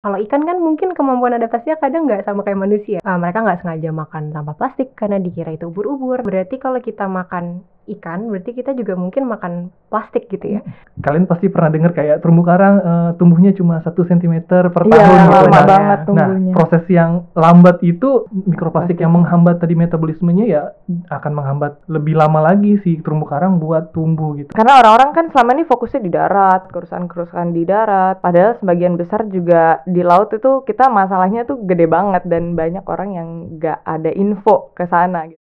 Kalau 0.00 0.16
ikan 0.16 0.48
kan 0.48 0.56
mungkin 0.64 0.96
kemampuan 0.96 1.36
adaptasinya 1.36 1.76
kadang 1.76 2.08
nggak 2.08 2.24
sama 2.24 2.40
kayak 2.40 2.56
manusia. 2.56 3.04
Uh, 3.04 3.20
mereka 3.20 3.44
nggak 3.44 3.60
sengaja 3.60 3.92
makan 3.92 4.32
sampah 4.32 4.56
plastik 4.56 4.96
karena 4.96 5.20
dikira 5.20 5.52
itu 5.52 5.68
ubur-ubur. 5.68 6.24
Berarti 6.24 6.56
kalau 6.56 6.80
kita 6.80 7.04
makan 7.04 7.60
ikan, 7.88 8.28
berarti 8.28 8.52
kita 8.52 8.70
juga 8.72 8.94
mungkin 8.94 9.24
makan 9.24 9.52
plastik 9.86 10.28
gitu 10.28 10.46
ya. 10.46 10.60
Kalian 10.98 11.24
pasti 11.24 11.48
pernah 11.48 11.68
dengar 11.68 11.90
kayak 11.90 12.20
terumbu 12.20 12.42
karang 12.42 12.76
uh, 12.78 13.10
tumbuhnya 13.14 13.50
cuma 13.50 13.80
satu 13.80 14.02
cm 14.02 14.46
per 14.46 14.86
Iya, 14.86 14.94
tahun 14.94 15.18
gitu. 15.18 15.32
lama 15.32 15.48
Nah, 15.50 15.64
banget 15.64 15.98
Nah, 15.98 16.06
tumbuhnya. 16.06 16.52
proses 16.54 16.84
yang 16.86 17.10
lambat 17.32 17.76
itu 17.80 18.24
mikroplastik 18.30 18.70
Plastik. 18.94 19.02
yang 19.02 19.12
menghambat 19.12 19.56
tadi 19.58 19.74
metabolismenya 19.74 20.44
ya 20.44 20.62
akan 21.08 21.32
menghambat 21.34 21.82
lebih 21.86 22.14
lama 22.14 22.40
lagi 22.40 22.78
si 22.78 22.98
terumbu 22.98 23.26
karang 23.26 23.58
buat 23.58 23.90
tumbuh 23.90 24.36
gitu. 24.36 24.50
Karena 24.50 24.78
orang-orang 24.78 25.10
kan 25.10 25.24
selama 25.28 25.50
ini 25.52 25.64
fokusnya 25.64 26.00
di 26.00 26.10
darat, 26.10 26.62
kerusakan-kerusakan 26.70 27.50
di 27.50 27.62
darat. 27.64 28.20
Padahal 28.20 28.54
sebagian 28.56 28.94
besar 28.94 29.26
juga 29.26 29.82
di 29.84 30.00
laut 30.00 30.30
itu 30.30 30.62
kita 30.62 30.86
masalahnya 30.86 31.42
tuh 31.42 31.58
gede 31.60 31.84
banget 31.84 32.22
dan 32.24 32.54
banyak 32.54 32.84
orang 32.84 33.10
yang 33.12 33.28
nggak 33.56 33.82
ada 33.82 34.10
info 34.12 34.70
ke 34.72 34.86
sana. 34.86 35.26
gitu. 35.26 35.38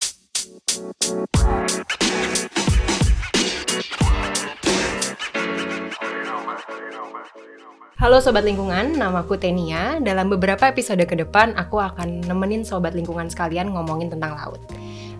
Halo 8.04 8.20
Sobat 8.20 8.44
Lingkungan, 8.44 9.00
namaku 9.00 9.40
Tenia. 9.40 9.96
Dalam 9.96 10.28
beberapa 10.28 10.68
episode 10.68 11.00
ke 11.08 11.16
depan, 11.16 11.56
aku 11.56 11.80
akan 11.80 12.20
nemenin 12.28 12.60
Sobat 12.60 12.92
Lingkungan 12.92 13.32
sekalian 13.32 13.72
ngomongin 13.72 14.12
tentang 14.12 14.36
laut. 14.36 14.60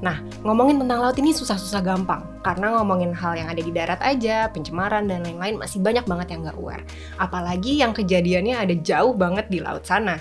Nah, 0.05 0.21
ngomongin 0.45 0.85
tentang 0.85 1.01
laut 1.01 1.17
ini 1.17 1.33
susah-susah 1.33 1.81
gampang. 1.81 2.21
Karena 2.45 2.77
ngomongin 2.77 3.17
hal 3.17 3.41
yang 3.41 3.49
ada 3.49 3.65
di 3.65 3.73
darat 3.73 4.05
aja, 4.05 4.53
pencemaran 4.53 5.09
dan 5.09 5.25
lain-lain 5.25 5.57
masih 5.57 5.81
banyak 5.81 6.05
banget 6.05 6.37
yang 6.37 6.45
nggak 6.45 6.61
aware. 6.61 6.85
Apalagi 7.17 7.81
yang 7.81 7.97
kejadiannya 7.97 8.53
ada 8.53 8.77
jauh 8.77 9.17
banget 9.17 9.49
di 9.49 9.65
laut 9.65 9.89
sana. 9.89 10.21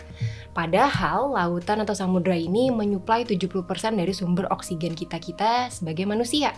Padahal 0.53 1.34
lautan 1.34 1.81
atau 1.81 1.98
samudra 1.98 2.38
ini 2.38 2.70
menyuplai 2.70 3.25
70% 3.25 3.66
dari 3.97 4.14
sumber 4.14 4.45
oksigen 4.53 4.94
kita-kita 4.94 5.73
sebagai 5.73 6.05
manusia. 6.05 6.53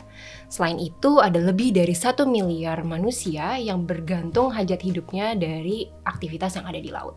Selain 0.52 0.76
itu, 0.76 1.24
ada 1.24 1.40
lebih 1.40 1.72
dari 1.72 1.96
satu 1.96 2.28
miliar 2.28 2.84
manusia 2.84 3.56
yang 3.56 3.88
bergantung 3.88 4.52
hajat 4.52 4.84
hidupnya 4.84 5.32
dari 5.40 5.88
aktivitas 6.04 6.60
yang 6.60 6.68
ada 6.68 6.80
di 6.84 6.92
laut. 6.92 7.16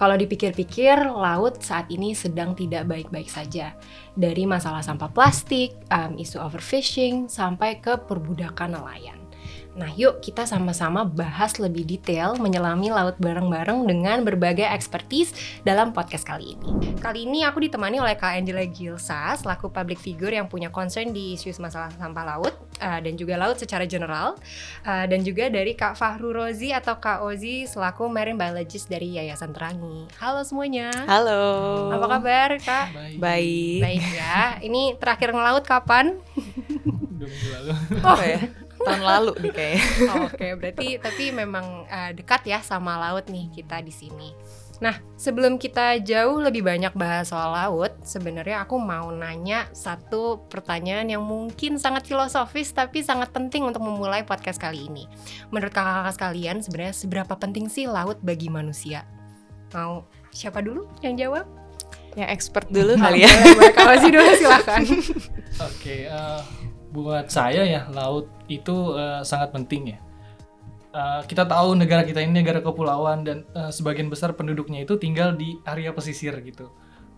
Kalau 0.00 0.16
dipikir-pikir, 0.16 1.12
laut 1.12 1.60
saat 1.60 1.84
ini 1.92 2.16
sedang 2.16 2.56
tidak 2.56 2.88
baik-baik 2.88 3.28
saja. 3.28 3.76
Dari 4.16 4.48
masalah 4.48 4.80
sampah 4.80 5.12
plastik, 5.12 5.76
um, 5.92 6.16
isu 6.16 6.40
overfishing, 6.40 7.28
sampai 7.28 7.84
ke 7.84 8.00
perbudakan 8.08 8.80
nelayan. 8.80 9.19
Nah, 9.70 9.86
yuk 9.94 10.18
kita 10.18 10.50
sama-sama 10.50 11.06
bahas 11.06 11.54
lebih 11.62 11.86
detail 11.86 12.34
menyelami 12.34 12.90
laut 12.90 13.14
bareng-bareng 13.22 13.86
dengan 13.86 14.26
berbagai 14.26 14.66
expertise 14.66 15.30
dalam 15.62 15.94
podcast 15.94 16.26
kali 16.26 16.58
ini. 16.58 16.98
Kali 16.98 17.22
ini 17.22 17.46
aku 17.46 17.62
ditemani 17.62 18.02
oleh 18.02 18.18
Kak 18.18 18.34
Angela 18.34 18.66
Gilsa, 18.66 19.38
selaku 19.38 19.70
public 19.70 20.02
figure 20.02 20.34
yang 20.34 20.50
punya 20.50 20.74
concern 20.74 21.14
di 21.14 21.38
isu 21.38 21.54
masalah 21.62 21.94
sampah 21.94 22.24
laut 22.34 22.54
uh, 22.82 22.98
dan 22.98 23.14
juga 23.14 23.38
laut 23.38 23.56
secara 23.58 23.86
general, 23.86 24.34
Uh, 24.80 25.04
dan 25.04 25.20
juga 25.20 25.52
dari 25.52 25.76
Kak 25.76 25.92
Fahru 25.94 26.32
Rozi 26.32 26.72
atau 26.72 26.96
Kak 26.96 27.20
Ozi 27.20 27.68
selaku 27.68 28.08
marine 28.08 28.40
biologist 28.40 28.88
dari 28.88 29.12
Yayasan 29.12 29.52
Terangi. 29.52 30.08
Halo 30.16 30.40
semuanya. 30.40 30.88
Halo. 31.04 31.42
Apa 31.92 32.06
kabar, 32.16 32.48
Kak? 32.58 32.96
Baik. 33.20 33.80
Baik 33.84 34.04
ya. 34.16 34.56
Ini 34.64 34.96
terakhir 34.96 35.36
ngelaut 35.36 35.68
kapan? 35.68 36.16
Dua 37.20 37.28
minggu 37.28 37.48
lalu. 37.52 37.72
Ya? 38.24 38.40
Tahun 38.80 39.02
lalu 39.04 39.32
nih 39.44 39.52
kayaknya. 39.52 39.84
Oh, 40.10 40.26
Oke, 40.26 40.48
berarti 40.56 40.86
tapi 40.96 41.24
memang 41.30 41.84
uh, 41.86 42.10
dekat 42.16 42.48
ya 42.48 42.58
sama 42.64 42.96
laut 42.96 43.28
nih 43.28 43.52
kita 43.52 43.84
di 43.84 43.92
sini. 43.92 44.32
Nah, 44.80 44.96
sebelum 45.12 45.60
kita 45.60 46.00
jauh 46.00 46.40
lebih 46.40 46.64
banyak 46.64 46.96
bahas 46.96 47.28
soal 47.28 47.52
laut, 47.52 47.92
sebenarnya 48.00 48.64
aku 48.64 48.80
mau 48.80 49.12
nanya 49.12 49.68
satu 49.76 50.48
pertanyaan 50.48 51.04
yang 51.04 51.20
mungkin 51.20 51.76
sangat 51.76 52.08
filosofis 52.08 52.72
tapi 52.72 53.04
sangat 53.04 53.28
penting 53.28 53.68
untuk 53.68 53.84
memulai 53.84 54.24
podcast 54.24 54.56
kali 54.56 54.88
ini. 54.88 55.04
Menurut 55.52 55.76
kakak-kakak 55.76 56.16
sekalian, 56.16 56.56
sebenarnya 56.64 56.96
seberapa 56.96 57.36
penting 57.36 57.68
sih 57.68 57.84
laut 57.84 58.24
bagi 58.24 58.48
manusia? 58.48 59.04
Mau 59.76 60.08
siapa 60.32 60.64
dulu 60.64 60.88
yang 61.04 61.12
jawab? 61.20 61.44
Yang 62.16 62.28
expert 62.40 62.66
dulu 62.72 62.96
kali 62.96 63.22
ya. 63.22 63.30
Boleh, 63.30 63.54
boleh. 63.60 63.72
Kak 63.76 63.86
Ozi 64.00 64.08
dulu 64.08 64.30
silakan. 64.40 64.82
Oke, 65.60 65.96
eh, 66.08 66.40
buat 66.90 67.30
saya 67.30 67.62
ya 67.64 67.82
laut 67.94 68.26
itu 68.50 68.94
eh, 68.98 69.22
sangat 69.22 69.54
penting 69.54 69.96
ya. 69.96 69.98
Eh, 70.90 71.22
kita 71.30 71.46
tahu 71.46 71.78
negara 71.78 72.02
kita 72.02 72.18
ini 72.18 72.42
negara 72.42 72.58
kepulauan 72.58 73.22
dan 73.22 73.46
eh, 73.54 73.70
sebagian 73.70 74.10
besar 74.10 74.34
penduduknya 74.34 74.82
itu 74.82 74.98
tinggal 74.98 75.38
di 75.38 75.54
area 75.62 75.94
pesisir 75.94 76.34
gitu. 76.42 76.66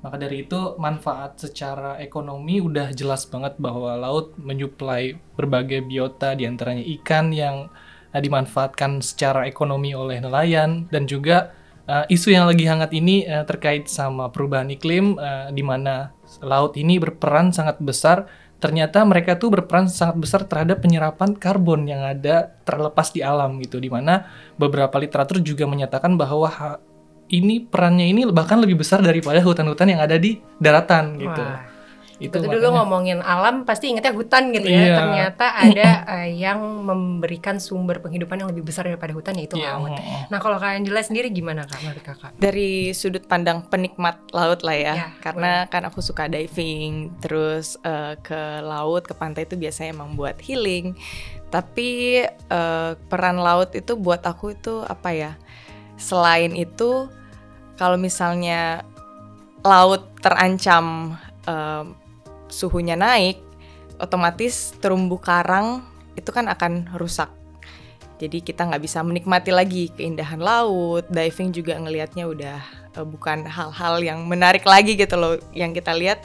Maka 0.02 0.18
dari 0.18 0.42
itu 0.44 0.76
manfaat 0.82 1.38
secara 1.38 1.94
ekonomi 2.02 2.58
udah 2.58 2.90
jelas 2.92 3.22
banget 3.24 3.54
bahwa 3.56 3.94
laut 3.94 4.34
menyuplai 4.34 5.14
berbagai 5.38 5.86
biota 5.86 6.34
di 6.34 6.44
antaranya 6.44 6.84
ikan 7.00 7.32
yang 7.32 7.72
eh, 8.12 8.20
dimanfaatkan 8.20 9.00
secara 9.00 9.48
ekonomi 9.48 9.96
oleh 9.96 10.20
nelayan 10.20 10.84
dan 10.92 11.08
juga 11.08 11.56
eh, 11.88 12.04
isu 12.12 12.28
yang 12.28 12.44
lagi 12.50 12.68
hangat 12.68 12.92
ini 12.92 13.24
eh, 13.24 13.44
terkait 13.48 13.88
sama 13.88 14.28
perubahan 14.28 14.68
iklim 14.68 15.16
eh, 15.16 15.48
di 15.54 15.64
mana 15.64 16.12
laut 16.44 16.76
ini 16.76 17.00
berperan 17.00 17.54
sangat 17.56 17.80
besar 17.80 18.28
ternyata 18.62 19.02
mereka 19.02 19.34
tuh 19.34 19.50
berperan 19.50 19.90
sangat 19.90 20.22
besar 20.22 20.46
terhadap 20.46 20.78
penyerapan 20.78 21.34
karbon 21.34 21.82
yang 21.90 22.06
ada 22.06 22.54
terlepas 22.62 23.10
di 23.10 23.18
alam 23.18 23.58
gitu 23.58 23.82
di 23.82 23.90
mana 23.90 24.30
beberapa 24.54 24.94
literatur 25.02 25.42
juga 25.42 25.66
menyatakan 25.66 26.14
bahwa 26.14 26.78
ini 27.26 27.66
perannya 27.66 28.06
ini 28.06 28.22
bahkan 28.30 28.62
lebih 28.62 28.78
besar 28.78 29.02
daripada 29.02 29.42
hutan-hutan 29.42 29.98
yang 29.98 30.00
ada 30.06 30.14
di 30.14 30.38
daratan 30.62 31.18
gitu. 31.18 31.42
Wah, 31.42 31.71
itu 32.20 32.36
Itu 32.36 32.48
dulu 32.48 32.68
ngomongin 32.76 33.24
alam 33.24 33.64
pasti 33.64 33.88
ingetnya 33.88 34.12
hutan 34.12 34.52
gitu 34.52 34.68
ya. 34.68 34.80
Iya. 34.82 34.94
Ternyata 34.98 35.46
ada 35.64 35.88
eh, 36.20 36.28
yang 36.36 36.60
memberikan 36.84 37.56
sumber 37.56 38.02
penghidupan 38.04 38.42
yang 38.44 38.50
lebih 38.52 38.68
besar 38.68 38.88
daripada 38.88 39.16
hutan 39.16 39.38
yaitu 39.38 39.56
Iya, 39.56 39.78
laut. 39.78 39.96
Nah 40.28 40.38
kalau 40.42 40.56
kalian 40.60 40.84
jelas 40.84 41.08
sendiri 41.08 41.32
gimana 41.32 41.64
kak 41.64 41.80
menurut 41.80 42.04
kakak? 42.04 42.30
Dari 42.36 42.92
sudut 42.92 43.24
pandang 43.24 43.64
penikmat 43.68 44.20
laut 44.34 44.60
lah 44.66 44.76
ya, 44.76 44.94
Ya, 44.96 45.08
karena 45.24 45.66
kan 45.70 45.86
aku 45.88 46.04
suka 46.04 46.28
diving, 46.28 47.14
terus 47.22 47.78
eh, 47.86 48.18
ke 48.20 48.60
laut, 48.60 49.06
ke 49.06 49.14
pantai 49.16 49.48
itu 49.48 49.56
biasanya 49.56 49.96
emang 49.96 50.18
buat 50.18 50.36
healing. 50.42 50.98
Tapi 51.48 52.22
eh, 52.28 52.92
peran 53.08 53.38
laut 53.40 53.72
itu 53.72 53.96
buat 53.96 54.24
aku 54.24 54.56
itu 54.56 54.84
apa 54.84 55.10
ya? 55.12 55.32
Selain 55.96 56.52
itu, 56.56 57.06
kalau 57.76 57.94
misalnya 58.00 58.82
laut 59.62 60.10
terancam 60.18 61.14
eh, 61.46 61.84
suhunya 62.52 62.94
naik, 62.94 63.40
otomatis 63.96 64.76
terumbu 64.76 65.16
karang 65.16 65.80
itu 66.12 66.28
kan 66.28 66.52
akan 66.52 66.92
rusak. 67.00 67.32
Jadi 68.22 68.38
kita 68.38 68.70
nggak 68.70 68.82
bisa 68.86 69.02
menikmati 69.02 69.50
lagi 69.50 69.90
keindahan 69.90 70.38
laut, 70.38 71.08
diving 71.10 71.50
juga 71.50 71.74
ngelihatnya 71.74 72.24
udah 72.30 72.58
eh, 72.94 73.06
bukan 73.06 73.48
hal-hal 73.50 73.98
yang 73.98 74.22
menarik 74.28 74.62
lagi 74.62 74.94
gitu 74.94 75.18
loh. 75.18 75.34
Yang 75.50 75.82
kita 75.82 75.90
lihat 75.96 76.22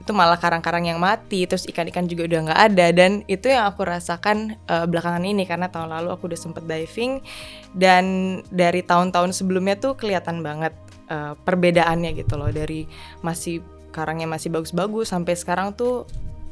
itu 0.00 0.12
malah 0.16 0.36
karang-karang 0.36 0.88
yang 0.88 1.00
mati, 1.00 1.48
terus 1.48 1.64
ikan-ikan 1.64 2.04
juga 2.04 2.28
udah 2.28 2.40
nggak 2.44 2.60
ada. 2.72 2.86
Dan 2.92 3.24
itu 3.24 3.48
yang 3.48 3.64
aku 3.64 3.88
rasakan 3.88 4.60
eh, 4.68 4.84
belakangan 4.84 5.24
ini 5.24 5.48
karena 5.48 5.72
tahun 5.72 5.88
lalu 5.88 6.12
aku 6.12 6.28
udah 6.28 6.40
sempet 6.40 6.68
diving 6.68 7.24
dan 7.72 8.04
dari 8.52 8.84
tahun-tahun 8.84 9.32
sebelumnya 9.32 9.80
tuh 9.80 9.96
kelihatan 9.96 10.44
banget 10.44 10.76
eh, 11.08 11.32
perbedaannya 11.40 12.20
gitu 12.20 12.36
loh 12.36 12.52
dari 12.52 12.84
masih 13.24 13.64
karangnya 13.90 14.26
masih 14.30 14.50
bagus-bagus 14.50 15.10
sampai 15.10 15.34
sekarang 15.34 15.74
tuh 15.74 16.06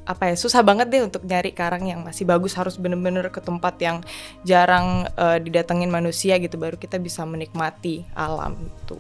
apa 0.09 0.33
ya 0.33 0.35
susah 0.41 0.65
banget 0.65 0.89
deh 0.89 1.05
untuk 1.05 1.21
nyari 1.29 1.53
karang 1.53 1.85
yang 1.85 2.01
masih 2.01 2.25
bagus 2.25 2.57
harus 2.57 2.81
bener-bener 2.81 3.29
ke 3.29 3.45
tempat 3.45 3.77
yang 3.77 4.01
jarang 4.41 5.05
eh, 5.05 5.37
didatengin 5.37 5.93
manusia 5.93 6.41
gitu 6.41 6.57
baru 6.57 6.81
kita 6.81 6.97
bisa 6.97 7.29
menikmati 7.29 8.09
alam 8.17 8.57
itu. 8.57 8.97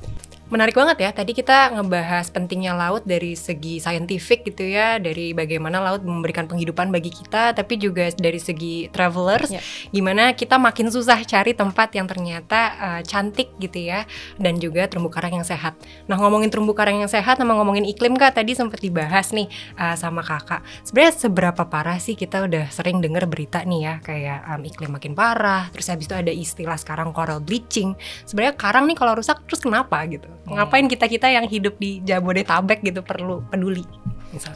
Menarik 0.48 0.80
banget 0.80 0.96
ya. 1.04 1.10
Tadi 1.12 1.36
kita 1.36 1.76
ngebahas 1.76 2.32
pentingnya 2.32 2.72
laut 2.72 3.04
dari 3.04 3.36
segi 3.36 3.84
saintifik 3.84 4.48
gitu 4.48 4.64
ya, 4.64 4.96
dari 4.96 5.36
bagaimana 5.36 5.76
laut 5.76 6.00
memberikan 6.00 6.48
penghidupan 6.48 6.88
bagi 6.88 7.12
kita, 7.12 7.52
tapi 7.52 7.76
juga 7.76 8.08
dari 8.16 8.40
segi 8.40 8.88
travelers, 8.88 9.52
Ya. 9.52 9.60
gimana 9.92 10.32
kita 10.32 10.56
makin 10.56 10.88
susah 10.88 11.20
cari 11.28 11.52
tempat 11.52 11.92
yang 11.92 12.08
ternyata 12.08 12.60
uh, 12.80 13.00
cantik 13.04 13.52
gitu 13.60 13.92
ya, 13.92 14.08
dan 14.40 14.56
juga 14.56 14.88
terumbu 14.88 15.12
karang 15.12 15.36
yang 15.36 15.44
sehat. 15.44 15.76
Nah 16.08 16.16
ngomongin 16.16 16.48
terumbu 16.48 16.72
karang 16.72 16.96
yang 16.96 17.12
sehat, 17.12 17.36
sama 17.36 17.52
ngomongin 17.52 17.84
iklim 17.84 18.16
kak, 18.16 18.40
tadi 18.40 18.56
sempat 18.56 18.80
dibahas 18.80 19.36
nih 19.36 19.52
uh, 19.76 20.00
sama 20.00 20.24
kakak. 20.24 20.64
Sebenarnya 20.80 21.12
seberapa 21.28 21.68
parah 21.68 22.00
sih 22.00 22.16
kita 22.16 22.48
udah 22.48 22.72
sering 22.72 23.04
dengar 23.04 23.28
berita 23.28 23.60
nih 23.68 23.80
ya, 23.84 23.94
kayak 24.00 24.48
um, 24.48 24.64
iklim 24.64 24.96
makin 24.96 25.12
parah, 25.12 25.68
terus 25.76 25.92
habis 25.92 26.08
itu 26.08 26.16
ada 26.16 26.32
istilah 26.32 26.80
sekarang 26.80 27.12
coral 27.12 27.44
bleaching. 27.44 27.92
Sebenarnya 28.24 28.56
karang 28.56 28.88
nih 28.88 28.96
kalau 28.96 29.12
rusak 29.12 29.44
terus 29.44 29.60
kenapa 29.60 30.00
gitu? 30.08 30.37
Ngapain 30.46 30.86
kita 30.86 31.10
kita 31.10 31.26
yang 31.32 31.46
hidup 31.50 31.74
di 31.80 32.04
Jabodetabek 32.06 32.84
gitu 32.86 33.02
perlu 33.02 33.42
peduli? 33.50 33.82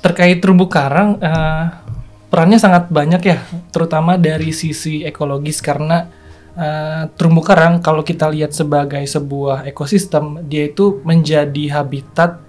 Terkait 0.04 0.38
terumbu 0.38 0.68
karang 0.68 1.18
eh, 1.18 1.64
perannya 2.32 2.60
sangat 2.60 2.88
banyak 2.88 3.22
ya 3.24 3.38
terutama 3.72 4.16
dari 4.16 4.52
sisi 4.56 5.04
ekologis 5.04 5.60
karena 5.60 6.08
uh, 6.56 7.04
terumbu 7.12 7.44
karang 7.44 7.80
kalau 7.80 8.00
kita 8.00 8.28
lihat 8.32 8.52
sebagai 8.56 9.02
sebuah 9.04 9.68
ekosistem, 9.68 10.40
dia 10.46 10.68
itu 10.68 11.00
menjadi 11.04 11.80
habitat 11.80 12.40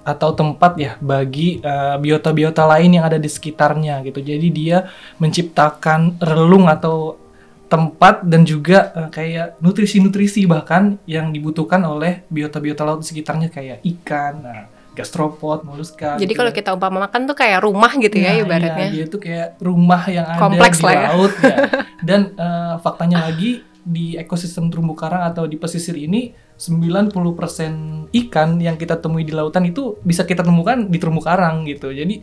atau 0.00 0.32
tempat 0.32 0.72
ya 0.80 0.92
bagi 0.98 1.60
uh, 1.60 2.00
biota-biota 2.00 2.64
lain 2.66 2.98
yang 2.98 3.04
ada 3.06 3.20
di 3.20 3.30
sekitarnya 3.30 4.00
gitu. 4.02 4.24
Jadi 4.24 4.48
dia 4.50 4.88
menciptakan 5.20 6.18
relung 6.18 6.66
atau 6.66 7.19
tempat 7.70 8.26
dan 8.26 8.42
juga 8.42 8.90
uh, 8.98 9.08
kayak 9.08 9.62
nutrisi-nutrisi 9.62 10.44
bahkan 10.50 10.98
yang 11.06 11.30
dibutuhkan 11.30 11.78
oleh 11.86 12.26
biota-biota 12.26 12.82
laut 12.82 13.06
di 13.06 13.14
sekitarnya 13.14 13.46
kayak 13.46 13.78
ikan, 13.86 14.42
nah, 14.42 14.66
gastropod, 14.98 15.62
moluska. 15.62 16.18
Jadi 16.18 16.34
gitu 16.34 16.38
kalau 16.42 16.50
ya. 16.50 16.56
kita 16.58 16.70
umpamakan 16.74 17.20
tuh 17.30 17.36
kayak 17.38 17.62
rumah 17.62 17.94
gitu 17.94 18.18
ya 18.18 18.34
Nah, 18.34 18.42
ibaratnya. 18.42 18.86
iya, 18.90 18.94
dia 18.94 19.04
itu 19.06 19.18
kayak 19.22 19.48
rumah 19.62 20.02
yang 20.10 20.26
ada 20.26 20.40
Kompleks 20.42 20.82
di 20.82 20.84
lah 20.84 20.92
ya. 20.92 21.02
laut 21.14 21.32
ya. 21.38 21.56
Dan 22.08 22.20
eh, 22.34 22.74
faktanya 22.82 23.30
lagi 23.30 23.62
di 23.80 24.18
ekosistem 24.18 24.68
terumbu 24.68 24.92
karang 24.92 25.24
atau 25.24 25.48
di 25.48 25.56
pesisir 25.56 25.96
ini 25.96 26.36
90% 26.60 28.12
ikan 28.12 28.48
yang 28.60 28.76
kita 28.76 29.00
temui 29.00 29.24
di 29.24 29.32
lautan 29.32 29.64
itu 29.64 29.96
bisa 30.04 30.28
kita 30.28 30.44
temukan 30.44 30.76
di 30.90 30.98
terumbu 31.00 31.22
karang 31.22 31.64
gitu. 31.70 31.94
Jadi 31.94 32.20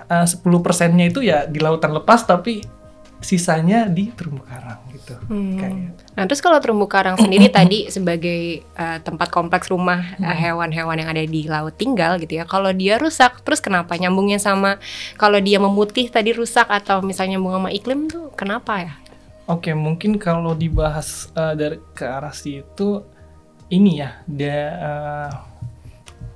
eh, 0.00 0.26
10 0.26 0.42
persennya 0.64 1.06
itu 1.12 1.20
ya 1.20 1.44
di 1.44 1.60
lautan 1.60 1.92
lepas 1.92 2.24
tapi 2.24 2.77
sisanya 3.18 3.90
di 3.90 4.14
terumbu 4.14 4.46
karang 4.46 4.78
gitu. 4.94 5.14
Hmm. 5.26 5.58
Kayak 5.58 5.76
Nah, 6.18 6.26
terus 6.26 6.42
kalau 6.42 6.58
terumbu 6.58 6.90
karang 6.90 7.14
sendiri 7.14 7.46
tadi 7.58 7.86
sebagai 7.90 8.66
uh, 8.74 8.98
tempat 9.02 9.30
kompleks 9.30 9.70
rumah 9.70 10.02
uh, 10.18 10.26
Hmm. 10.26 10.34
hewan-hewan 10.34 10.98
yang 10.98 11.10
ada 11.14 11.22
di 11.22 11.46
laut 11.46 11.74
tinggal 11.78 12.18
gitu 12.18 12.42
ya. 12.42 12.44
Kalau 12.46 12.74
dia 12.74 12.98
rusak, 12.98 13.42
terus 13.46 13.62
kenapa 13.62 13.94
nyambungnya 13.94 14.42
sama 14.42 14.82
kalau 15.14 15.38
dia 15.38 15.62
memutih 15.62 16.10
tadi 16.10 16.34
rusak 16.34 16.66
atau 16.66 17.02
misalnya 17.02 17.38
nyambung 17.38 17.54
sama 17.54 17.70
iklim 17.70 18.10
tuh 18.10 18.34
kenapa 18.34 18.82
ya? 18.82 18.92
Oke, 19.48 19.72
mungkin 19.72 20.18
kalau 20.18 20.52
dibahas 20.58 21.30
uh, 21.38 21.54
dari 21.54 21.80
ke 21.94 22.04
arah 22.04 22.34
situ 22.34 23.00
ini 23.70 24.02
ya, 24.02 24.20
dia 24.26 24.60
uh, 24.76 25.30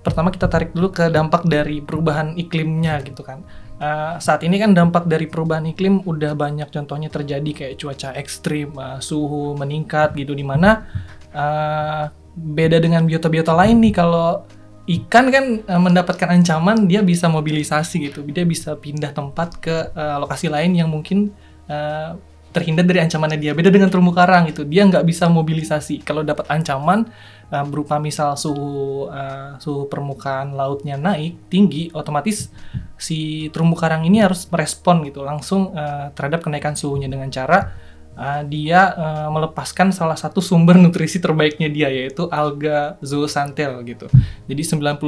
pertama 0.02 0.31
kita 0.31 0.46
tarik 0.46 0.73
dulu 0.75 0.94
ke 0.94 1.11
dampak 1.11 1.44
dari 1.44 1.82
perubahan 1.82 2.38
iklimnya 2.38 3.02
gitu 3.02 3.20
kan. 3.26 3.44
Uh, 3.82 4.14
saat 4.23 4.46
ini 4.46 4.62
kan 4.62 4.79
dampak 4.79 5.11
dari 5.11 5.26
perubahan 5.26 5.67
iklim 5.67 6.06
udah 6.06 6.38
banyak 6.38 6.70
contohnya 6.70 7.11
terjadi 7.11 7.50
kayak 7.50 7.82
cuaca 7.82 8.14
ekstrim, 8.14 8.70
uh, 8.79 9.02
suhu 9.02 9.58
meningkat 9.58 10.14
gitu 10.14 10.38
di 10.38 10.46
mana 10.46 10.87
uh, 11.34 12.06
beda 12.38 12.79
dengan 12.79 13.02
biota-biota 13.02 13.50
lain 13.50 13.82
nih 13.82 13.90
kalau 13.90 14.46
ikan 14.87 15.34
kan 15.34 15.44
uh, 15.67 15.82
mendapatkan 15.82 16.31
ancaman 16.31 16.87
dia 16.87 17.02
bisa 17.02 17.26
mobilisasi 17.26 18.06
gitu, 18.06 18.23
dia 18.31 18.46
bisa 18.46 18.79
pindah 18.79 19.11
tempat 19.11 19.58
ke 19.58 19.90
uh, 19.99 20.23
lokasi 20.23 20.46
lain 20.46 20.78
yang 20.78 20.87
mungkin 20.87 21.35
uh, 21.67 22.14
terhindar 22.55 22.87
dari 22.87 23.02
ancamannya 23.02 23.40
dia. 23.40 23.50
Beda 23.50 23.73
dengan 23.75 23.90
terumbu 23.90 24.14
karang 24.14 24.46
gitu, 24.46 24.62
dia 24.62 24.87
nggak 24.87 25.02
bisa 25.02 25.26
mobilisasi. 25.26 26.06
Kalau 26.06 26.23
dapat 26.23 26.46
ancaman 26.55 27.11
uh, 27.52 27.64
berupa 27.69 28.00
misal 28.00 28.34
suhu 28.34 29.06
uh, 29.12 29.60
suhu 29.60 29.87
permukaan 29.87 30.56
lautnya 30.56 30.96
naik 30.96 31.37
tinggi, 31.52 31.93
otomatis 31.93 32.49
si 32.96 33.50
terumbu 33.52 33.76
karang 33.76 34.08
ini 34.08 34.25
harus 34.25 34.49
merespon 34.49 35.04
gitu 35.04 35.20
langsung 35.22 35.76
uh, 35.76 36.08
terhadap 36.16 36.40
kenaikan 36.40 36.72
suhunya 36.72 37.12
dengan 37.12 37.28
cara 37.28 37.75
uh, 38.16 38.43
dia 38.44 38.93
uh, 38.94 39.28
melepaskan 39.32 39.93
salah 39.93 40.16
satu 40.16 40.40
sumber 40.44 40.76
nutrisi 40.76 41.19
terbaiknya 41.19 41.69
dia 41.72 41.88
yaitu 41.88 42.28
alga 42.28 42.96
zooxanthelle 43.00 43.81
gitu. 43.84 44.06
Jadi 44.49 44.62
90% 44.62 45.00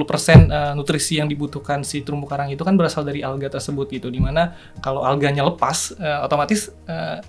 uh, 0.51 0.73
nutrisi 0.77 1.21
yang 1.21 1.29
dibutuhkan 1.29 1.85
si 1.85 2.01
terumbu 2.03 2.29
karang 2.29 2.53
itu 2.53 2.63
kan 2.65 2.77
berasal 2.77 3.05
dari 3.05 3.21
alga 3.21 3.53
tersebut 3.53 3.89
gitu. 3.93 4.09
Di 4.09 4.21
mana 4.21 4.57
kalau 4.81 5.05
alganya 5.05 5.45
lepas 5.45 5.95
uh, 5.97 6.25
otomatis 6.25 6.73
uh, 6.89 7.21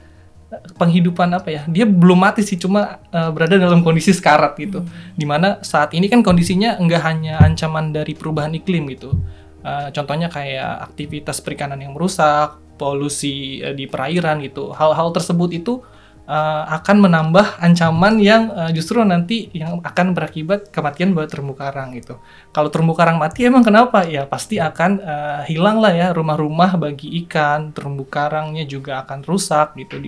penghidupan 0.77 1.29
apa 1.33 1.49
ya? 1.49 1.61
Dia 1.65 1.85
belum 1.89 2.21
mati 2.21 2.45
sih 2.45 2.55
cuma 2.55 3.01
uh, 3.09 3.29
berada 3.33 3.57
dalam 3.57 3.81
kondisi 3.81 4.13
sekarat 4.13 4.55
gitu. 4.61 4.85
Di 5.17 5.25
mana 5.25 5.59
saat 5.65 5.91
ini 5.97 6.05
kan 6.07 6.21
kondisinya 6.21 6.77
enggak 6.77 7.01
hanya 7.05 7.41
ancaman 7.41 7.91
dari 7.91 8.13
perubahan 8.13 8.53
iklim 8.53 8.87
gitu. 8.93 9.17
Uh, 9.65 9.89
contohnya 9.89 10.29
kayak 10.29 10.93
aktivitas 10.93 11.41
perikanan 11.41 11.81
yang 11.81 11.97
merusak, 11.97 12.61
polusi 12.77 13.65
uh, 13.65 13.73
di 13.73 13.89
perairan 13.89 14.39
gitu. 14.45 14.69
Hal-hal 14.71 15.09
tersebut 15.09 15.49
itu 15.51 15.81
uh, 16.25 16.63
akan 16.81 17.09
menambah 17.09 17.61
ancaman 17.61 18.19
yang 18.21 18.49
uh, 18.51 18.69
justru 18.73 19.01
nanti 19.05 19.49
yang 19.53 19.79
akan 19.81 20.13
berakibat 20.13 20.69
kematian 20.73 21.13
buat 21.13 21.29
terumbu 21.29 21.53
karang 21.57 21.93
gitu. 21.95 22.19
Kalau 22.51 22.69
terumbu 22.69 22.93
karang 22.97 23.17
mati 23.21 23.45
emang 23.45 23.63
kenapa? 23.65 24.03
Ya 24.05 24.25
pasti 24.25 24.57
akan 24.59 25.01
uh, 25.01 25.41
hilang 25.45 25.79
lah 25.79 25.93
ya 25.93 26.07
rumah-rumah 26.11 26.77
bagi 26.77 27.13
ikan, 27.25 27.71
terumbu 27.71 28.05
karangnya 28.09 28.65
juga 28.65 29.05
akan 29.05 29.23
rusak 29.23 29.77
gitu. 29.79 30.01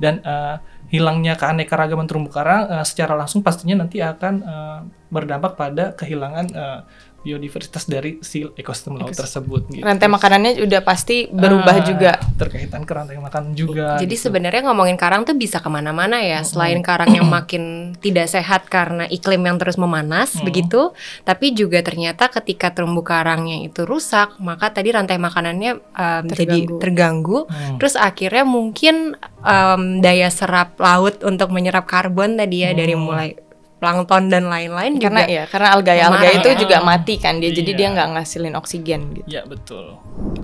Dan 0.00 0.20
uh, 0.24 0.60
hilangnya 0.88 1.36
keanekaragaman 1.36 2.08
terumbu 2.08 2.32
karang 2.32 2.64
uh, 2.68 2.84
secara 2.84 3.12
langsung 3.12 3.44
pastinya 3.44 3.84
nanti 3.84 4.00
akan 4.00 4.34
uh, 4.42 4.80
berdampak 5.08 5.56
pada 5.56 5.92
kehilangan 5.96 6.46
uh, 6.52 6.80
biodiversitas 7.28 7.84
dari 7.84 8.16
si 8.20 8.40
ekosistem 8.48 8.96
laut 8.96 9.12
Ekosistem. 9.12 9.44
tersebut. 9.44 9.62
Gitu. 9.70 9.84
Rantai 9.84 10.08
makanannya 10.08 10.52
udah 10.58 10.80
pasti 10.80 11.28
berubah 11.28 11.76
Ah, 11.76 11.84
juga. 11.84 12.12
terkaitan 12.34 12.82
ke 12.82 12.92
rantai 12.94 13.18
makan 13.18 13.52
juga. 13.52 13.98
Jadi 13.98 14.08
gitu. 14.10 14.24
sebenarnya 14.24 14.64
ngomongin 14.64 14.96
karang 14.96 15.22
tuh 15.22 15.34
bisa 15.34 15.58
ke 15.58 15.68
mana-mana 15.68 16.18
ya. 16.18 16.40
Mm-mm. 16.40 16.48
Selain 16.48 16.80
karang 16.80 17.10
yang 17.10 17.28
makin 17.28 17.64
tidak 17.96 18.26
sehat 18.26 18.64
karena 18.66 19.04
iklim 19.06 19.42
yang 19.42 19.56
terus 19.56 19.76
memanas 19.76 20.32
Mm. 20.32 20.44
begitu, 20.44 20.96
tapi 21.22 21.52
juga 21.52 21.78
ternyata 21.80 22.30
ketika 22.30 22.70
terumbu 22.70 23.02
karangnya 23.02 23.60
itu 23.60 23.82
rusak, 23.82 24.38
maka 24.38 24.70
tadi 24.70 24.88
rantai 24.88 25.18
makanannya 25.18 25.72
um, 25.76 26.24
jadi 26.24 26.64
Terganggu. 26.64 26.78
terganggu. 26.78 27.38
Hmm. 27.44 27.76
Terus 27.76 27.94
akhirnya 27.94 28.44
mungkin 28.44 28.94
um, 29.38 29.82
daya 29.98 30.30
serap 30.30 30.78
laut 30.78 31.20
untuk 31.20 31.50
menyerap 31.50 31.84
karbon 31.84 32.36
tadi 32.36 32.62
ya 32.62 32.70
dari 32.70 32.94
Hmm. 32.94 33.04
mulai 33.04 33.28
plankton 33.78 34.26
dan 34.26 34.46
lain-lain 34.46 34.98
Karena 34.98 35.22
juga. 35.22 35.30
ya, 35.32 35.42
karena 35.46 35.68
alga-alga 35.72 36.28
itu 36.32 36.48
ya. 36.48 36.56
juga 36.58 36.76
mati 36.82 37.14
kan 37.16 37.38
dia, 37.38 37.48
jadi 37.48 37.70
Iya. 37.72 37.78
dia 37.78 37.88
nggak 37.90 38.08
ngasilin 38.12 38.54
oksigen 38.54 39.00
gitu. 39.14 39.26
Ya 39.28 39.42
betul. 39.44 39.94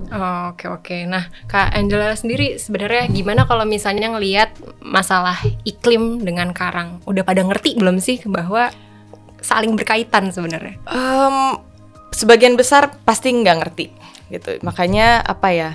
Oh, 0.07 0.43
Oke 0.49 0.65
oke. 0.65 0.97
Nah, 1.03 1.27
Kak 1.43 1.71
Angela 1.71 2.13
sendiri 2.13 2.55
sebenarnya 2.55 3.05
gimana 3.07 3.43
kalau 3.43 3.63
misalnya 3.63 4.07
ngelihat 4.09 4.53
masalah 4.79 5.35
iklim 5.63 6.21
dengan 6.21 6.49
karang? 6.49 7.03
Udah 7.03 7.21
pada 7.21 7.41
ngerti 7.41 7.75
belum 7.75 7.99
sih 7.99 8.23
bahwa 8.23 8.71
saling 9.37 9.75
berkaitan 9.75 10.31
sebenarnya? 10.31 10.79
Em, 10.87 11.59
sebagian 12.09 12.55
besar 12.55 12.95
pasti 13.01 13.29
nggak 13.29 13.57
ngerti 13.59 13.85
gitu. 14.29 14.57
Makanya 14.61 15.19
apa 15.19 15.51
ya? 15.51 15.71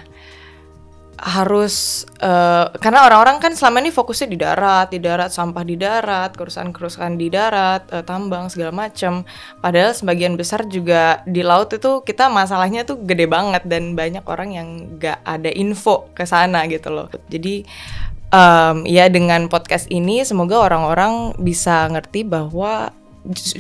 Harus 1.20 2.08
eh, 2.17 2.67
karena 2.81 3.05
orang-orang 3.05 3.44
kan 3.44 3.52
selama 3.52 3.84
ini 3.84 3.93
fokusnya 3.93 4.28
di 4.32 4.38
darat, 4.40 4.88
di 4.88 4.99
darat 5.05 5.28
sampah 5.28 5.64
di 5.69 5.76
darat, 5.76 6.32
kerusakan-kerusakan 6.32 7.20
di 7.20 7.28
darat, 7.28 7.84
eh, 7.93 8.05
tambang 8.05 8.49
segala 8.49 8.72
macam. 8.72 9.28
Padahal 9.61 9.93
sebagian 9.93 10.40
besar 10.40 10.64
juga 10.64 11.20
di 11.28 11.44
laut 11.44 11.68
itu 11.76 12.00
kita 12.00 12.33
masalahnya 12.33 12.88
tuh 12.88 13.04
gede 13.04 13.28
banget 13.28 13.68
dan 13.68 13.92
banyak 13.92 14.25
orang 14.25 14.50
yang 14.56 14.68
nggak 14.97 15.21
ada 15.21 15.52
info 15.52 16.09
ke 16.16 16.25
sana 16.25 16.64
gitu 16.73 16.88
loh. 16.88 17.12
Jadi 17.28 17.68
em, 18.33 18.76
ya 18.88 19.12
dengan 19.12 19.45
podcast 19.52 19.92
ini 19.92 20.25
semoga 20.25 20.56
orang-orang 20.56 21.37
bisa 21.37 21.85
ngerti 21.92 22.25
bahwa 22.25 22.97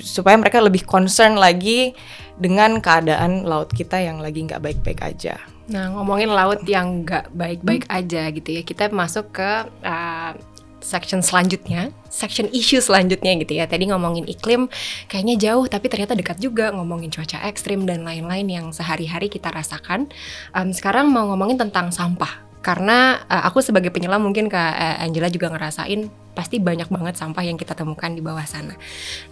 supaya 0.00 0.40
mereka 0.40 0.64
lebih 0.64 0.88
concern 0.88 1.36
lagi 1.36 1.92
dengan 2.40 2.80
keadaan 2.80 3.44
laut 3.44 3.68
kita 3.68 4.00
yang 4.00 4.24
lagi 4.24 4.48
nggak 4.48 4.64
baik-baik 4.64 5.04
aja. 5.04 5.36
Nah, 5.70 5.94
ngomongin 5.94 6.34
laut 6.34 6.66
yang 6.66 7.06
nggak 7.06 7.30
baik-baik 7.30 7.86
aja 7.86 8.26
gitu 8.34 8.50
ya. 8.58 8.62
Kita 8.66 8.90
masuk 8.90 9.30
ke 9.30 9.50
uh, 9.86 10.32
section 10.82 11.22
selanjutnya, 11.22 11.94
section 12.10 12.50
isu 12.50 12.82
selanjutnya 12.82 13.38
gitu 13.38 13.54
ya. 13.54 13.70
Tadi 13.70 13.86
ngomongin 13.88 14.26
iklim 14.26 14.66
kayaknya 15.06 15.38
jauh 15.38 15.70
tapi 15.70 15.86
ternyata 15.86 16.18
dekat 16.18 16.42
juga 16.42 16.74
ngomongin 16.74 17.12
cuaca 17.14 17.38
ekstrim 17.46 17.86
dan 17.86 18.02
lain-lain 18.02 18.48
yang 18.50 18.66
sehari-hari 18.74 19.30
kita 19.30 19.52
rasakan. 19.52 20.10
Em, 20.56 20.74
sekarang 20.74 21.06
mau 21.08 21.30
ngomongin 21.30 21.60
tentang 21.60 21.94
sampah. 21.94 22.50
Karena 22.60 23.24
uh, 23.24 23.48
aku 23.48 23.64
sebagai 23.64 23.88
penyelam 23.88 24.20
mungkin 24.20 24.50
Kak 24.50 24.74
uh, 24.76 25.00
Angela 25.00 25.32
juga 25.32 25.48
ngerasain 25.48 26.12
pasti 26.36 26.60
banyak 26.60 26.92
banget 26.92 27.16
sampah 27.16 27.40
yang 27.40 27.56
kita 27.56 27.72
temukan 27.72 28.12
di 28.12 28.20
bawah 28.20 28.44
sana. 28.44 28.76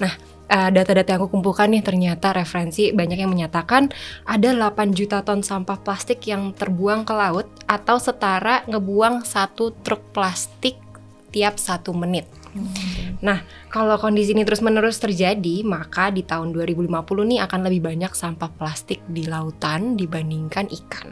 Nah, 0.01 0.38
uh, 0.49 0.71
data-data 0.73 1.15
yang 1.15 1.21
aku 1.23 1.39
kumpulkan 1.39 1.71
nih 1.71 1.85
ternyata 1.85 2.33
referensi 2.33 2.91
banyak 2.91 3.23
yang 3.23 3.31
menyatakan 3.33 3.93
ada 4.25 4.49
8 4.51 4.97
juta 4.97 5.23
ton 5.23 5.45
sampah 5.45 5.79
plastik 5.81 6.25
yang 6.27 6.57
terbuang 6.57 7.05
ke 7.05 7.15
laut 7.15 7.47
atau 7.69 8.01
setara 8.01 8.65
ngebuang 8.67 9.25
satu 9.25 9.73
truk 9.85 10.13
plastik 10.17 10.81
tiap 11.29 11.61
satu 11.61 11.93
menit. 11.93 12.25
Nah, 13.19 13.43
kalau 13.69 13.99
kondisi 13.99 14.31
ini 14.31 14.47
terus-menerus 14.47 15.03
terjadi, 15.03 15.67
maka 15.67 16.15
di 16.15 16.23
tahun 16.23 16.55
2050 16.55 16.87
nih 17.27 17.41
akan 17.43 17.61
lebih 17.67 17.83
banyak 17.91 18.13
sampah 18.15 18.51
plastik 18.55 19.03
di 19.11 19.27
lautan 19.27 19.99
dibandingkan 19.99 20.71
ikan. 20.71 21.11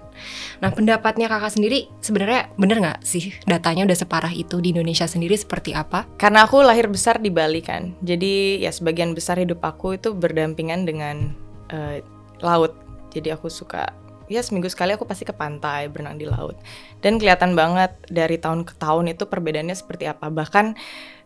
Nah, 0.63 0.71
pendapatnya 0.71 1.27
kakak 1.27 1.59
sendiri 1.59 1.91
sebenarnya 1.99 2.49
bener 2.55 2.79
nggak 2.79 3.01
sih 3.03 3.35
datanya 3.45 3.85
udah 3.91 3.99
separah 3.99 4.33
itu 4.33 4.63
di 4.63 4.71
Indonesia 4.71 5.11
sendiri 5.11 5.35
seperti 5.35 5.75
apa? 5.75 6.07
Karena 6.15 6.47
aku 6.47 6.63
lahir 6.63 6.87
besar 6.87 7.19
di 7.19 7.29
Bali 7.29 7.59
kan, 7.61 7.93
jadi 8.07 8.63
ya 8.63 8.71
sebagian 8.71 9.13
besar 9.13 9.43
hidup 9.43 9.59
aku 9.67 9.99
itu 9.99 10.15
berdampingan 10.15 10.87
dengan 10.87 11.35
eh, 11.75 12.07
laut. 12.39 12.79
Jadi 13.11 13.33
aku 13.33 13.49
suka 13.49 14.07
ya 14.27 14.43
seminggu 14.43 14.67
sekali 14.67 14.95
aku 14.95 15.07
pasti 15.07 15.23
ke 15.23 15.31
pantai 15.31 15.87
berenang 15.87 16.19
di 16.19 16.27
laut 16.27 16.59
dan 16.99 17.19
kelihatan 17.19 17.55
banget 17.55 17.95
dari 18.11 18.37
tahun 18.43 18.67
ke 18.67 18.75
tahun 18.79 19.15
itu 19.15 19.25
perbedaannya 19.27 19.77
seperti 19.79 20.11
apa 20.11 20.31
bahkan 20.35 20.75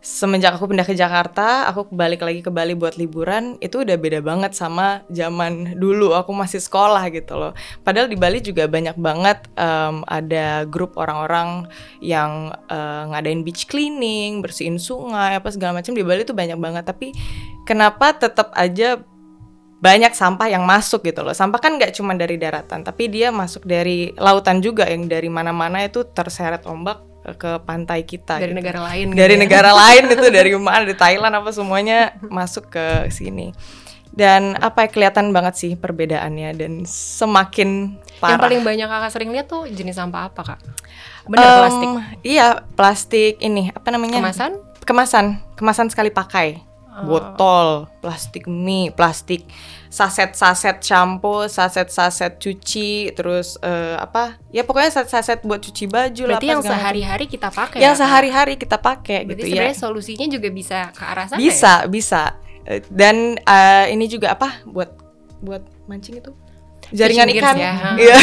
semenjak 0.00 0.56
aku 0.56 0.72
pindah 0.72 0.88
ke 0.88 0.96
Jakarta 0.96 1.68
aku 1.68 1.92
balik 1.92 2.24
lagi 2.24 2.40
ke 2.40 2.48
Bali 2.48 2.72
buat 2.72 2.96
liburan 2.96 3.60
itu 3.60 3.84
udah 3.84 3.96
beda 4.00 4.24
banget 4.24 4.56
sama 4.56 5.04
zaman 5.12 5.76
dulu 5.76 6.16
aku 6.16 6.32
masih 6.32 6.56
sekolah 6.56 7.04
gitu 7.12 7.36
loh 7.36 7.52
padahal 7.84 8.08
di 8.08 8.16
Bali 8.16 8.40
juga 8.40 8.64
banyak 8.64 8.96
banget 8.96 9.44
um, 9.60 10.00
ada 10.08 10.64
grup 10.64 10.96
orang-orang 10.96 11.68
yang 12.00 12.48
uh, 12.72 13.12
ngadain 13.12 13.44
beach 13.44 13.68
cleaning 13.68 14.40
bersihin 14.40 14.80
sungai 14.80 15.36
apa 15.36 15.52
segala 15.52 15.84
macam 15.84 15.92
di 15.92 16.00
Bali 16.00 16.24
tuh 16.24 16.36
banyak 16.36 16.56
banget 16.56 16.84
tapi 16.88 17.12
kenapa 17.68 18.16
tetap 18.16 18.56
aja 18.56 19.04
banyak 19.80 20.12
sampah 20.12 20.52
yang 20.52 20.68
masuk 20.68 21.08
gitu 21.08 21.24
loh. 21.24 21.32
Sampah 21.32 21.56
kan 21.56 21.80
nggak 21.80 21.96
cuma 21.96 22.12
dari 22.12 22.36
daratan, 22.36 22.84
tapi 22.84 23.08
dia 23.08 23.32
masuk 23.32 23.64
dari 23.64 24.12
lautan 24.20 24.60
juga 24.60 24.84
yang 24.84 25.08
dari 25.08 25.32
mana-mana 25.32 25.80
itu 25.80 26.04
terseret 26.04 26.68
ombak 26.68 27.09
ke 27.20 27.60
pantai 27.64 28.02
kita. 28.08 28.40
Dari 28.40 28.52
gitu. 28.52 28.60
negara 28.60 28.80
lain. 28.90 29.06
Dari 29.12 29.16
gitu 29.16 29.36
ya. 29.36 29.42
negara 29.44 29.70
lain 29.76 30.02
itu 30.08 30.26
dari 30.38 30.50
mana? 30.56 30.82
Dari 30.84 30.96
Thailand 30.96 31.34
apa 31.36 31.50
semuanya 31.52 32.16
masuk 32.24 32.72
ke 32.72 33.12
sini. 33.12 33.52
Dan 34.10 34.58
apa 34.58 34.84
ya, 34.84 34.88
kelihatan 34.90 35.30
banget 35.30 35.54
sih 35.54 35.72
perbedaannya 35.78 36.50
dan 36.58 36.72
semakin 36.88 37.94
parah. 38.18 38.34
Yang 38.34 38.42
paling 38.42 38.60
banyak 38.66 38.88
kakak 38.90 39.10
sering 39.14 39.30
lihat 39.30 39.46
tuh 39.46 39.70
jenis 39.70 39.94
sampah 39.94 40.26
apa 40.26 40.42
kak? 40.42 40.60
Bener 41.30 41.46
Em, 41.46 41.58
plastik. 41.62 41.88
Iya, 42.26 42.46
plastik 42.74 43.34
ini 43.38 43.70
apa 43.70 43.88
namanya? 43.94 44.18
Kemasan? 44.18 44.52
Kemasan, 44.82 45.26
kemasan 45.54 45.86
sekali 45.94 46.10
pakai. 46.10 46.69
Oh. 47.00 47.16
Botol, 47.16 47.68
plastik 48.00 48.44
mie, 48.44 48.92
plastik 48.92 49.44
saset-saset 49.90 50.78
shampoo, 50.78 51.50
saset-saset 51.50 52.38
cuci, 52.38 53.10
terus 53.12 53.58
eh, 53.58 53.98
apa? 53.98 54.38
Ya 54.54 54.62
pokoknya 54.62 54.94
saset-saset 54.94 55.42
buat 55.42 55.58
cuci 55.58 55.90
baju 55.90 56.22
lah. 56.30 56.38
Berarti 56.38 56.46
apa 56.46 56.54
yang 56.54 56.62
sehari-hari 56.62 57.26
kita 57.26 57.48
pakai. 57.50 57.78
yang 57.82 57.94
ya, 57.96 57.98
sehari-hari 57.98 58.54
kita 58.54 58.78
pakai 58.78 59.26
Berarti 59.26 59.34
gitu 59.34 59.42
ya. 59.42 59.50
sebenarnya 59.50 59.76
solusinya 59.76 60.26
juga 60.30 60.48
bisa 60.54 60.78
ke 60.94 61.02
arah 61.02 61.26
sana. 61.26 61.38
ya? 61.38 61.42
Bisa, 61.42 61.72
bisa. 61.90 62.22
Eh, 62.64 62.80
Dan 62.86 63.34
eh, 63.40 63.84
ini 63.90 64.06
juga 64.06 64.38
apa? 64.38 64.62
Buat 64.62 64.94
buat 65.42 65.62
mancing 65.90 66.22
itu? 66.22 66.30
Jaringan 66.94 67.28
Fishing 67.30 67.42
ikan. 67.42 67.56
ya. 67.58 67.72
Iya. 67.98 68.16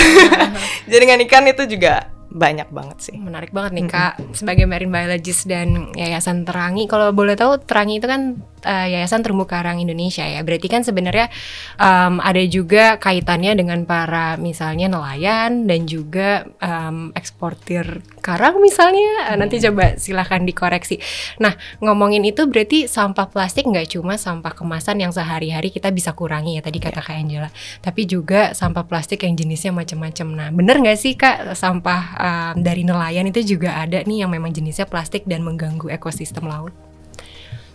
Jaringan 0.91 1.19
ikan 1.27 1.43
itu 1.51 1.63
juga 1.67 2.11
banyak 2.27 2.67
banget 2.69 2.97
sih. 2.99 3.15
Menarik 3.15 3.55
banget 3.55 3.71
nih 3.79 3.85
kak 3.87 4.19
sebagai 4.35 4.67
marine 4.67 4.91
biologist 4.91 5.47
dan 5.47 5.89
Yayasan 5.95 6.43
Terangi. 6.43 6.85
Kalau 6.85 7.15
boleh 7.15 7.39
tahu 7.39 7.55
Terangi 7.63 8.03
itu 8.03 8.07
kan 8.07 8.39
eh, 8.63 8.87
Yayasan 8.97 9.21
Terumbu 9.21 9.45
Karang 9.45 9.77
Indonesia 9.77 10.25
ya. 10.25 10.41
Berarti 10.41 10.67
kan 10.71 10.81
sebenarnya 10.81 11.29
em, 11.77 12.17
ada 12.23 12.43
juga 12.47 12.97
kaitannya 12.97 13.53
dengan 13.53 13.83
para 13.83 14.39
misalnya 14.39 14.87
nelayan 14.89 15.67
dan 15.67 15.85
juga 15.85 16.47
em, 16.63 17.11
eksportir 17.13 18.01
karang 18.23 18.57
misalnya. 18.63 19.33
Eh, 19.33 19.37
Nanti 19.37 19.61
coba 19.61 19.99
silahkan 19.99 20.41
dikoreksi. 20.41 20.97
Nah 21.43 21.53
ngomongin 21.83 22.23
itu 22.25 22.47
berarti 22.47 22.87
sampah 22.87 23.29
plastik 23.29 23.67
nggak 23.67 23.93
cuma 23.97 24.15
sampah 24.15 24.55
kemasan 24.55 25.03
yang 25.03 25.11
sehari-hari 25.13 25.69
kita 25.69 25.91
bisa 25.91 26.15
kurangi 26.15 26.57
ya 26.57 26.61
tadi 26.63 26.79
kata 26.79 27.03
Kak 27.03 27.17
Angela. 27.17 27.49
Tapi 27.83 28.07
juga 28.07 28.55
sampah 28.55 28.87
plastik 28.87 29.27
yang 29.27 29.35
jenisnya 29.35 29.75
macam-macam. 29.75 30.27
Nah 30.33 30.49
bener 30.49 30.79
nggak 30.79 30.99
sih 30.99 31.13
kak 31.19 31.53
sampah 31.53 32.01
em, 32.17 32.55
dari 32.63 32.87
nelayan 32.87 33.27
itu 33.27 33.57
juga 33.57 33.77
ada 33.83 34.01
nih 34.01 34.25
yang 34.25 34.31
memang 34.31 34.55
jenisnya 34.55 34.87
plastik 34.87 35.27
dan 35.27 35.43
mengganggu 35.43 35.91
ekosistem 35.91 36.47
laut? 36.47 36.86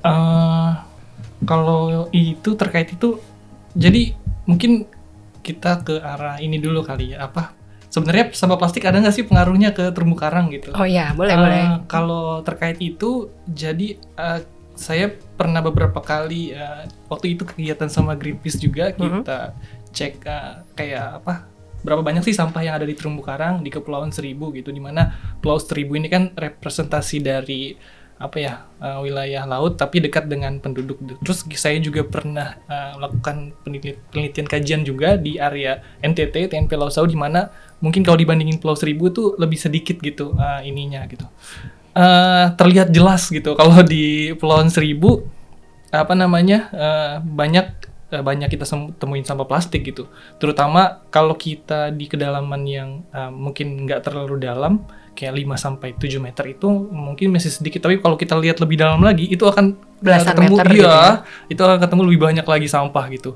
Eh, 0.02 0.70
kalau 1.42 2.10
itu 2.10 2.50
terkait 2.54 2.90
itu, 2.90 3.18
jadi 3.74 4.14
mungkin 4.44 4.86
kita 5.42 5.82
ke 5.82 5.98
arah 5.98 6.38
ini 6.38 6.58
dulu 6.58 6.82
kali 6.82 7.14
ya. 7.14 7.26
Apa? 7.26 7.54
Sebenarnya 7.86 8.32
sampah 8.32 8.56
plastik 8.56 8.88
ada 8.88 8.96
nggak 8.98 9.12
sih 9.12 9.26
pengaruhnya 9.26 9.70
ke 9.70 9.92
terumbu 9.92 10.16
karang 10.16 10.48
gitu? 10.48 10.72
Oh 10.72 10.86
ya 10.86 11.12
boleh 11.12 11.34
Eh, 11.34 11.38
boleh. 11.38 11.62
Kalau 11.86 12.40
terkait 12.40 12.78
itu, 12.80 13.28
jadi 13.44 13.94
eh, 13.98 14.40
saya 14.72 15.12
pernah 15.12 15.60
beberapa 15.60 16.00
kali 16.00 16.50
eh, 16.50 16.88
waktu 17.06 17.36
itu 17.36 17.44
kegiatan 17.44 17.86
sama 17.86 18.16
Greenpeace 18.16 18.56
juga 18.58 18.90
Mhm. 18.96 19.22
kita 19.22 19.38
cek 19.92 20.12
eh, 20.24 20.52
kayak 20.72 21.20
apa 21.20 21.34
berapa 21.82 22.00
banyak 22.00 22.22
sih 22.22 22.32
sampah 22.32 22.62
yang 22.62 22.78
ada 22.78 22.86
di 22.86 22.94
terumbu 22.94 23.20
karang 23.20 23.60
di 23.60 23.68
Kepulauan 23.68 24.14
Seribu 24.14 24.54
gitu 24.54 24.70
di 24.70 24.78
mana 24.78 25.12
Pulau 25.42 25.58
Seribu 25.58 25.98
ini 25.98 26.06
kan 26.06 26.30
representasi 26.32 27.18
dari 27.20 27.74
apa 28.22 28.36
ya 28.38 28.54
eh, 28.78 28.98
wilayah 29.02 29.42
laut 29.50 29.74
tapi 29.74 29.98
dekat 29.98 30.30
dengan 30.30 30.62
penduduk. 30.62 31.02
Terus 31.26 31.42
saya 31.58 31.82
juga 31.82 32.06
pernah 32.06 32.54
eh, 32.70 32.94
melakukan 32.94 33.50
penelit- 33.66 33.98
penelitian 34.14 34.46
kajian 34.46 34.80
juga 34.86 35.18
di 35.18 35.42
area 35.42 35.82
NTT 35.98 36.54
TNP 36.54 36.70
Laut 36.78 36.94
Sau 36.94 37.02
di 37.02 37.18
mana 37.18 37.50
mungkin 37.82 38.06
kalau 38.06 38.14
dibandingin 38.14 38.62
Pulau 38.62 38.78
Seribu 38.78 39.10
tuh 39.10 39.34
lebih 39.42 39.58
sedikit 39.58 39.98
gitu 39.98 40.38
eh, 40.38 40.70
ininya 40.70 41.02
gitu. 41.10 41.26
Eh, 41.92 42.46
terlihat 42.54 42.94
jelas 42.94 43.26
gitu 43.26 43.58
kalau 43.58 43.82
di 43.82 44.32
Pulau 44.38 44.62
Seribu 44.70 45.26
apa 45.90 46.14
namanya 46.14 46.70
eh, 46.72 47.14
banyak 47.20 47.92
banyak 48.12 48.52
kita 48.52 48.68
temuin 49.00 49.24
sampah 49.24 49.48
plastik 49.48 49.88
gitu. 49.88 50.04
Terutama 50.36 51.00
kalau 51.08 51.32
kita 51.32 51.88
di 51.88 52.04
kedalaman 52.04 52.62
yang 52.68 52.90
eh, 53.10 53.32
mungkin 53.32 53.88
nggak 53.88 54.04
terlalu 54.04 54.36
dalam 54.36 54.84
kayak 55.12 55.34
5 55.44 55.56
sampai 55.60 55.88
7 55.96 56.18
meter 56.18 56.44
itu 56.48 56.68
mungkin 56.90 57.32
masih 57.32 57.52
sedikit 57.52 57.84
tapi 57.84 58.00
kalau 58.00 58.16
kita 58.16 58.36
lihat 58.40 58.58
lebih 58.58 58.80
dalam 58.80 59.00
lagi 59.04 59.28
itu 59.28 59.44
akan 59.44 59.76
Belasan 60.02 60.34
ketemu 60.34 60.54
meter 60.56 60.66
iya 60.66 60.74
gitu 60.74 60.88
ya. 60.88 61.12
itu 61.52 61.60
akan 61.62 61.78
ketemu 61.78 62.02
lebih 62.10 62.20
banyak 62.20 62.46
lagi 62.48 62.68
sampah 62.68 63.04
gitu 63.12 63.30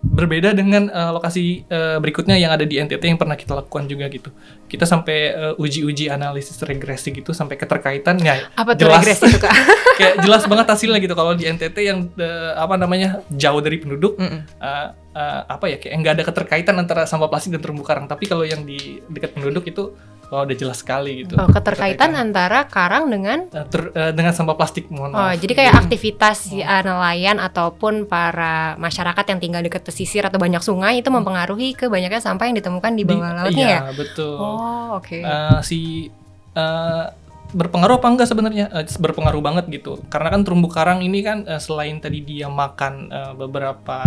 berbeda 0.00 0.56
dengan 0.56 0.88
eh, 0.88 1.10
lokasi 1.12 1.68
eh, 1.68 2.00
berikutnya 2.00 2.40
yang 2.40 2.48
ada 2.56 2.64
di 2.64 2.80
NTT 2.80 3.04
yang 3.04 3.20
pernah 3.20 3.36
kita 3.36 3.52
lakukan 3.52 3.84
juga 3.84 4.08
gitu 4.08 4.32
kita 4.64 4.88
sampai 4.88 5.18
eh, 5.28 5.54
uji-uji 5.60 6.08
analisis 6.08 6.56
regresi 6.64 7.12
gitu 7.12 7.36
sampai 7.36 7.60
keterkaitan 7.60 8.16
ya 8.24 8.48
Apa 8.56 8.72
tuh 8.72 8.88
jelas 8.88 9.04
regresi 9.04 9.28
itu 9.28 9.38
kak? 9.44 9.52
kayak 10.00 10.14
jelas 10.24 10.48
banget 10.48 10.66
hasilnya 10.72 10.98
gitu 11.04 11.12
kalau 11.12 11.36
di 11.36 11.44
NTT 11.44 11.76
yang 11.84 12.08
eh, 12.16 12.52
apa 12.56 12.80
namanya 12.80 13.20
jauh 13.28 13.60
dari 13.60 13.76
penduduk 13.76 14.16
Mm-mm. 14.16 14.40
eh, 14.40 14.88
eh, 15.20 15.40
apa 15.44 15.68
ya 15.68 15.76
kayak 15.76 15.92
nggak 16.00 16.14
ada 16.16 16.24
keterkaitan 16.32 16.76
antara 16.80 17.04
sampah 17.04 17.28
plastik 17.28 17.52
dan 17.52 17.60
terumbu 17.60 17.84
karang 17.84 18.08
tapi 18.08 18.24
kalau 18.24 18.48
yang 18.48 18.64
di 18.64 19.04
dekat 19.12 19.36
penduduk 19.36 19.68
itu 19.68 19.92
oh, 20.30 20.40
udah 20.46 20.56
jelas 20.56 20.78
sekali 20.80 21.26
gitu. 21.26 21.34
Oh, 21.36 21.50
keterkaitan 21.50 22.14
antara 22.14 22.70
karang 22.70 23.10
dengan? 23.10 23.50
Eh, 23.50 23.66
ter- 23.66 23.92
eh, 23.92 24.12
dengan 24.14 24.32
sampah 24.32 24.56
plastik 24.56 24.86
mohon 24.88 25.10
Oh, 25.10 25.18
maaf. 25.18 25.38
jadi 25.42 25.52
kayak 25.52 25.74
aktivitas 25.86 26.50
si 26.50 26.62
uh, 26.62 26.82
nelayan 26.82 27.42
ataupun 27.42 28.06
para 28.06 28.78
masyarakat 28.78 29.24
yang 29.36 29.40
tinggal 29.42 29.60
dekat 29.60 29.82
pesisir 29.82 30.22
atau 30.22 30.38
banyak 30.38 30.62
sungai 30.62 31.02
itu 31.02 31.10
mempengaruhi 31.10 31.74
ke 31.74 31.90
banyaknya 31.90 32.22
sampah 32.22 32.46
yang 32.46 32.56
ditemukan 32.56 32.92
di 32.94 33.04
bawah 33.04 33.30
lautnya 33.44 33.66
iya, 33.66 33.78
ya? 33.82 33.92
betul. 33.92 34.38
Oh, 34.38 34.96
oke. 35.02 35.18
Eh, 35.18 35.60
si 35.66 36.08
eh, 36.54 37.04
berpengaruh 37.50 37.98
apa 37.98 38.06
enggak 38.06 38.28
sebenarnya? 38.30 38.70
Eh, 38.70 38.86
berpengaruh 38.86 39.42
banget 39.42 39.64
gitu. 39.70 39.98
Karena 40.06 40.30
kan 40.30 40.40
terumbu 40.46 40.70
karang 40.70 41.02
ini 41.02 41.20
kan 41.26 41.42
eh, 41.46 41.58
selain 41.58 41.98
tadi 41.98 42.22
dia 42.22 42.46
makan 42.46 43.10
eh, 43.10 43.32
beberapa 43.34 44.06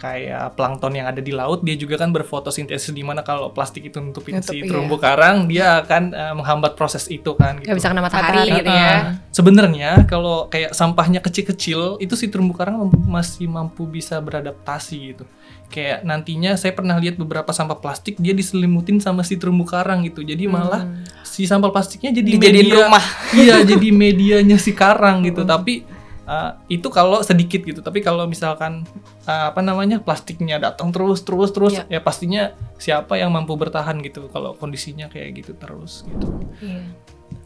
kayak 0.00 0.56
plankton 0.56 0.96
yang 0.96 1.06
ada 1.06 1.20
di 1.20 1.28
laut 1.28 1.60
dia 1.60 1.76
juga 1.76 2.00
kan 2.00 2.08
berfotosintesis 2.08 2.96
di 2.96 3.04
mana 3.04 3.20
kalau 3.20 3.52
plastik 3.52 3.84
itu 3.84 4.00
nutupin 4.00 4.40
Nutup, 4.40 4.48
si 4.48 4.64
iya. 4.64 4.66
terumbu 4.66 4.96
karang 4.96 5.44
dia 5.44 5.84
akan 5.84 6.02
eh, 6.16 6.34
menghambat 6.34 6.72
proses 6.72 7.04
itu 7.12 7.36
kan 7.36 7.60
gitu. 7.60 7.68
Gak 7.68 7.76
bisa 7.76 7.88
kena 7.92 8.00
matahari 8.00 8.48
Matahari, 8.48 8.58
gitu 8.64 8.70
Nah, 8.72 8.80
ya? 8.80 8.96
Sebenarnya 9.30 9.90
kalau 10.08 10.48
kayak 10.48 10.72
sampahnya 10.72 11.20
kecil-kecil 11.20 12.00
itu 12.00 12.14
si 12.16 12.32
terumbu 12.32 12.56
karang 12.56 12.88
masih 13.04 13.44
mampu 13.46 13.84
bisa 13.84 14.16
beradaptasi 14.18 14.96
gitu. 15.12 15.24
Kayak 15.70 16.02
nantinya 16.02 16.56
saya 16.58 16.74
pernah 16.74 16.98
lihat 16.98 17.14
beberapa 17.14 17.52
sampah 17.52 17.78
plastik 17.78 18.16
dia 18.18 18.32
diselimutin 18.34 18.98
sama 18.98 19.20
si 19.22 19.36
terumbu 19.36 19.68
karang 19.68 20.02
gitu. 20.02 20.24
Jadi 20.24 20.48
malah 20.48 20.82
Hmm. 20.82 21.04
si 21.22 21.44
sampah 21.44 21.68
plastiknya 21.70 22.10
jadi 22.10 22.40
Dijadiin 22.40 22.66
media 22.72 22.74
rumah. 22.88 23.04
Iya, 23.36 23.56
jadi 23.70 23.88
medianya 23.92 24.56
si 24.56 24.72
karang 24.72 25.22
gitu. 25.22 25.44
Tapi 25.46 25.99
uh, 26.30 26.54
itu 26.70 26.86
kalau 26.94 27.18
sedikit 27.26 27.66
gitu. 27.66 27.82
Tapi 27.82 27.98
kalau 28.00 28.30
misalkan 28.30 28.86
uh, 29.26 29.50
apa 29.50 29.58
namanya 29.60 29.98
plastiknya 29.98 30.62
datang 30.62 30.94
terus 30.94 31.26
terus 31.26 31.50
terus 31.50 31.74
Iya. 31.74 31.98
ya 31.98 32.00
pastinya 32.00 32.54
siapa 32.78 33.18
yang 33.18 33.34
mampu 33.34 33.58
bertahan 33.58 33.98
gitu 34.06 34.30
kalau 34.30 34.54
kondisinya 34.54 35.10
kayak 35.10 35.42
gitu 35.42 35.58
terus 35.58 36.06
gitu. 36.06 36.26
Iya. 36.62 36.86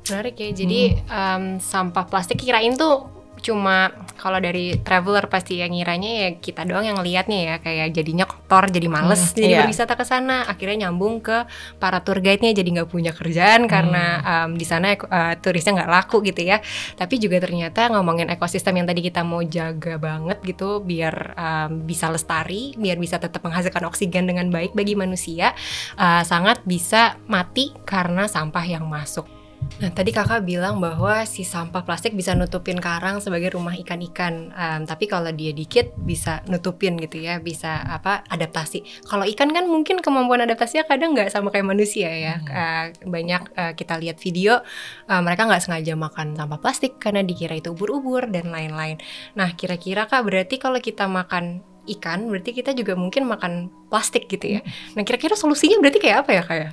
Menarik 0.05 0.37
ya. 0.37 0.51
Jadi 0.53 0.81
em, 1.01 1.45
sampah 1.57 2.05
plastik 2.05 2.45
kirain 2.45 2.77
tuh 2.77 3.09
cuma 3.45 3.93
kalau 4.17 4.41
dari 4.41 4.81
traveler 4.81 5.29
pasti 5.29 5.61
yang 5.61 5.77
ngiranya 5.77 6.11
ya 6.25 6.29
kita 6.41 6.65
doang 6.65 6.89
yang 6.89 6.97
ngelihatnya 6.97 7.39
ya 7.45 7.55
kayak 7.61 7.93
jadinya 7.93 8.25
kotor 8.25 8.73
jadi 8.73 8.89
males 8.89 9.21
Hmm, 9.21 9.37
jadi 9.37 9.47
iya. 9.53 9.61
berwisata 9.63 9.95
ke 10.01 10.05
sana. 10.09 10.49
Akhirnya 10.49 10.89
nyambung 10.89 11.21
ke 11.21 11.45
para 11.77 12.01
tour 12.01 12.25
guide-nya 12.25 12.57
jadi 12.57 12.69
nggak 12.81 12.89
punya 12.89 13.13
kerjaan 13.13 13.69
karena 13.69 14.05
em, 14.25 14.57
di 14.57 14.65
sana 14.65 14.97
eh, 14.97 15.35
turisnya 15.45 15.77
nggak 15.85 15.91
laku 15.93 16.25
gitu 16.25 16.41
ya. 16.41 16.65
Tapi 16.97 17.21
juga 17.21 17.37
ternyata 17.45 17.93
ngomongin 17.93 18.33
ekosistem 18.33 18.81
yang 18.81 18.89
tadi 18.89 19.05
kita 19.05 19.21
mau 19.21 19.45
jaga 19.45 20.01
banget 20.01 20.41
gitu 20.41 20.81
biar 20.81 21.37
em, 21.37 21.85
bisa 21.85 22.09
lestari 22.09 22.73
biar 22.81 22.97
bisa 22.97 23.21
tetap 23.21 23.45
menghasilkan 23.45 23.85
oksigen 23.85 24.25
dengan 24.25 24.49
baik 24.49 24.73
bagi 24.73 24.97
manusia 24.97 25.53
eh, 26.01 26.23
sangat 26.25 26.65
bisa 26.65 27.21
mati 27.29 27.77
karena 27.85 28.25
sampah 28.25 28.65
yang 28.65 28.89
masuk 28.89 29.29
Nah, 29.75 29.91
tadi 29.91 30.15
kakak 30.15 30.47
bilang 30.47 30.79
bahwa 30.79 31.27
si 31.27 31.43
sampah 31.43 31.83
plastik 31.83 32.15
bisa 32.15 32.31
nutupin 32.39 32.79
karang 32.79 33.19
sebagai 33.19 33.59
rumah 33.59 33.75
ikan-ikan. 33.75 34.55
Um, 34.55 34.81
tapi 34.87 35.11
kalau 35.11 35.35
dia 35.35 35.51
dikit 35.51 35.91
bisa 35.99 36.47
nutupin 36.47 36.95
gitu 37.03 37.19
ya, 37.19 37.43
bisa 37.43 37.83
apa 37.83 38.23
adaptasi. 38.31 38.87
Kalau 39.03 39.27
ikan 39.27 39.51
kan 39.51 39.67
mungkin 39.67 39.99
kemampuan 39.99 40.47
adaptasinya 40.47 40.87
kadang 40.87 41.19
nggak 41.19 41.35
sama 41.35 41.51
kayak 41.51 41.67
manusia 41.67 42.07
ya. 42.07 42.35
Hmm. 42.39 42.55
Uh, 42.55 42.85
banyak 43.11 43.43
uh, 43.59 43.73
kita 43.75 43.99
lihat 43.99 44.23
video 44.23 44.63
uh, 45.11 45.21
mereka 45.27 45.51
nggak 45.51 45.67
sengaja 45.67 45.99
makan 45.99 46.39
sampah 46.39 46.61
plastik 46.63 47.03
karena 47.03 47.27
dikira 47.27 47.59
itu 47.59 47.75
ubur-ubur 47.75 48.31
dan 48.31 48.55
lain-lain. 48.55 49.03
Nah, 49.35 49.59
kira-kira 49.59 50.07
kak 50.07 50.23
berarti 50.23 50.63
kalau 50.63 50.79
kita 50.79 51.11
makan 51.11 51.67
ikan, 51.99 52.31
berarti 52.31 52.55
kita 52.55 52.79
juga 52.79 52.95
mungkin 52.95 53.27
makan 53.27 53.75
plastik 53.91 54.31
gitu 54.31 54.55
ya. 54.57 54.61
Nah, 54.95 55.03
kira-kira 55.03 55.35
solusinya 55.35 55.83
berarti 55.83 55.99
kayak 55.99 56.23
apa 56.23 56.31
ya 56.31 56.43
kak 56.47 56.59
ya? 56.63 56.71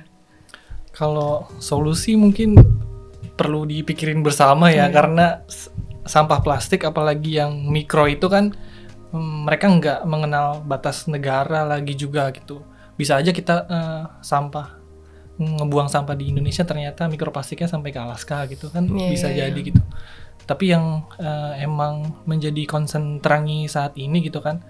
Kalau 0.94 1.50
solusi 1.58 2.14
mungkin 2.14 2.54
perlu 3.42 3.66
dipikirin 3.66 4.22
bersama 4.22 4.70
ya 4.70 4.86
Hmm. 4.86 4.94
karena 4.94 5.26
sampah 6.06 6.38
plastik 6.46 6.86
apalagi 6.86 7.42
yang 7.42 7.66
mikro 7.66 8.06
itu 8.06 8.30
kan 8.30 8.54
hmm, 9.10 9.50
mereka 9.50 9.66
nggak 9.66 10.00
mengenal 10.06 10.62
batas 10.62 11.10
negara 11.10 11.66
lagi 11.66 11.98
juga 11.98 12.30
gitu. 12.30 12.62
Bisa 12.94 13.18
aja 13.18 13.34
kita 13.34 13.66
eh, 13.66 14.02
sampah 14.22 14.78
ngebuang 15.42 15.90
sampah 15.90 16.14
di 16.14 16.30
Indonesia 16.30 16.62
ternyata 16.62 17.10
mikroplastiknya 17.10 17.66
sampai 17.66 17.90
ke 17.90 17.98
Alaska 17.98 18.46
gitu 18.46 18.70
kan 18.70 18.86
Iya, 18.86 19.08
bisa 19.10 19.26
iya, 19.32 19.50
jadi 19.50 19.58
iya. 19.58 19.68
gitu. 19.74 19.82
Tapi 20.46 20.64
yang 20.70 21.06
eh, 21.18 21.66
emang 21.66 22.22
menjadi 22.30 22.62
concern 22.70 23.18
terangi 23.18 23.66
saat 23.66 23.98
ini 23.98 24.22
gitu 24.22 24.38
kan 24.38 24.62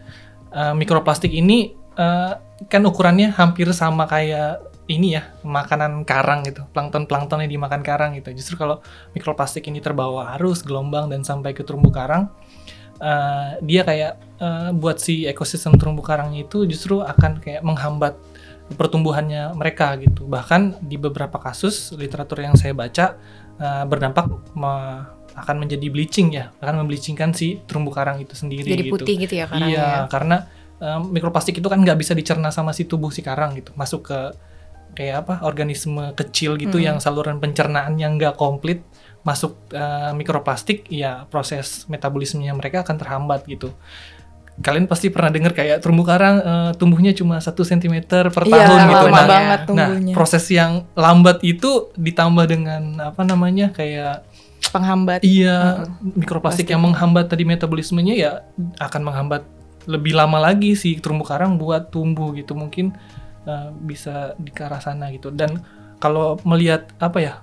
eh, 0.52 0.73
mikroplastik 0.73 1.33
ini 1.33 1.76
eh, 1.99 2.33
kan 2.73 2.83
ukurannya 2.88 3.37
hampir 3.37 3.69
sama 3.76 4.09
kayak 4.09 4.72
ini 4.90 5.14
ya 5.14 5.30
makanan 5.46 6.02
karang 6.02 6.42
gitu 6.42 6.66
plankton 6.74 7.06
plankton 7.06 7.44
yang 7.46 7.52
dimakan 7.54 7.82
karang 7.86 8.18
gitu 8.18 8.34
justru 8.34 8.58
kalau 8.58 8.82
mikroplastik 9.14 9.66
ini 9.70 9.78
terbawa 9.78 10.34
arus 10.38 10.66
gelombang 10.66 11.06
dan 11.06 11.22
sampai 11.22 11.54
ke 11.54 11.62
terumbu 11.62 11.94
karang 11.94 12.30
eh, 12.98 13.62
dia 13.62 13.82
kayak 13.86 14.12
eh, 14.42 14.70
buat 14.74 14.98
si 14.98 15.26
ekosistem 15.26 15.78
terumbu 15.78 16.02
karangnya 16.02 16.46
itu 16.46 16.66
justru 16.66 16.98
akan 17.02 17.38
kayak 17.38 17.62
menghambat 17.62 18.18
pertumbuhannya 18.72 19.52
mereka 19.54 19.94
gitu 20.00 20.26
bahkan 20.26 20.74
di 20.82 20.96
beberapa 20.98 21.38
kasus 21.38 21.94
literatur 21.94 22.42
yang 22.42 22.58
saya 22.58 22.74
baca 22.74 23.14
eh, 23.60 23.84
berdampak 23.86 24.26
me- 24.58 25.22
akan 25.32 25.64
menjadi 25.64 25.88
bleaching 25.88 26.28
ya 26.36 26.52
akan 26.60 26.84
membleachingkan 26.84 27.32
si 27.32 27.60
terumbu 27.64 27.88
karang 27.88 28.20
itu 28.20 28.36
sendiri 28.36 28.68
Jadi 28.68 28.84
gitu. 28.84 28.94
putih 29.00 29.14
gitu 29.16 29.34
ya 29.40 29.46
karangnya. 29.48 29.68
Iya, 29.72 29.88
karena 30.12 30.36
um, 30.76 31.00
mikroplastik 31.08 31.56
itu 31.56 31.68
kan 31.72 31.80
nggak 31.80 31.98
bisa 31.98 32.12
dicerna 32.12 32.52
sama 32.52 32.76
si 32.76 32.84
tubuh 32.84 33.08
si 33.08 33.24
karang 33.24 33.56
gitu, 33.56 33.72
masuk 33.72 34.12
ke 34.12 34.18
kayak 34.92 35.26
apa 35.26 35.34
organisme 35.49 36.12
kecil 36.16 36.61
gitu 36.61 36.76
Hmm. 36.78 36.87
yang 36.92 36.96
saluran 37.00 37.40
pencernaannya 37.40 38.08
nggak 38.20 38.34
komplit 38.37 38.84
masuk 39.22 39.54
uh, 39.70 40.11
mikroplastik, 40.18 40.90
ya 40.90 41.30
proses 41.30 41.87
metabolismenya 41.87 42.52
mereka 42.58 42.82
akan 42.82 42.96
terhambat 42.99 43.46
gitu. 43.46 43.70
Kalian 44.61 44.84
pasti 44.84 45.08
pernah 45.08 45.32
dengar 45.32 45.56
kayak 45.56 45.80
terumbu 45.80 46.04
karang 46.04 46.37
uh, 46.42 46.70
tumbuhnya 46.76 47.16
cuma 47.16 47.40
satu 47.40 47.64
cm 47.64 48.04
per 48.04 48.44
Iya, 48.44 48.68
tahun 48.68 48.80
gitu. 48.90 49.06
Nah, 49.08 49.25
banget 49.25 49.61
nah, 49.72 49.88
proses 50.12 50.44
yang 50.52 50.84
lambat 50.92 51.40
itu 51.40 51.88
ditambah 51.96 52.44
dengan 52.50 53.00
apa 53.00 53.22
namanya 53.25 53.72
kayak 53.72 54.28
Penghambat. 54.72 55.20
Iya, 55.26 55.90
mikroplastik 56.00 56.70
Plastik. 56.70 56.72
yang 56.72 56.82
menghambat 56.87 57.26
tadi 57.26 57.42
metabolismenya 57.42 58.14
ya 58.14 58.30
akan 58.78 59.02
menghambat 59.11 59.42
lebih 59.90 60.14
lama 60.14 60.38
lagi 60.38 60.78
si 60.78 60.94
terumbu 61.02 61.26
karang 61.26 61.58
buat 61.58 61.90
tumbuh 61.90 62.30
gitu. 62.38 62.54
Mungkin 62.54 62.94
uh, 63.46 63.70
bisa 63.75 64.34
di 64.38 64.50
ke 64.50 64.66
arah 64.66 64.82
sana 64.82 65.08
gitu. 65.14 65.30
Dan 65.32 65.62
kalau 66.02 66.38
melihat 66.42 66.90
apa 66.99 67.18
ya, 67.22 67.34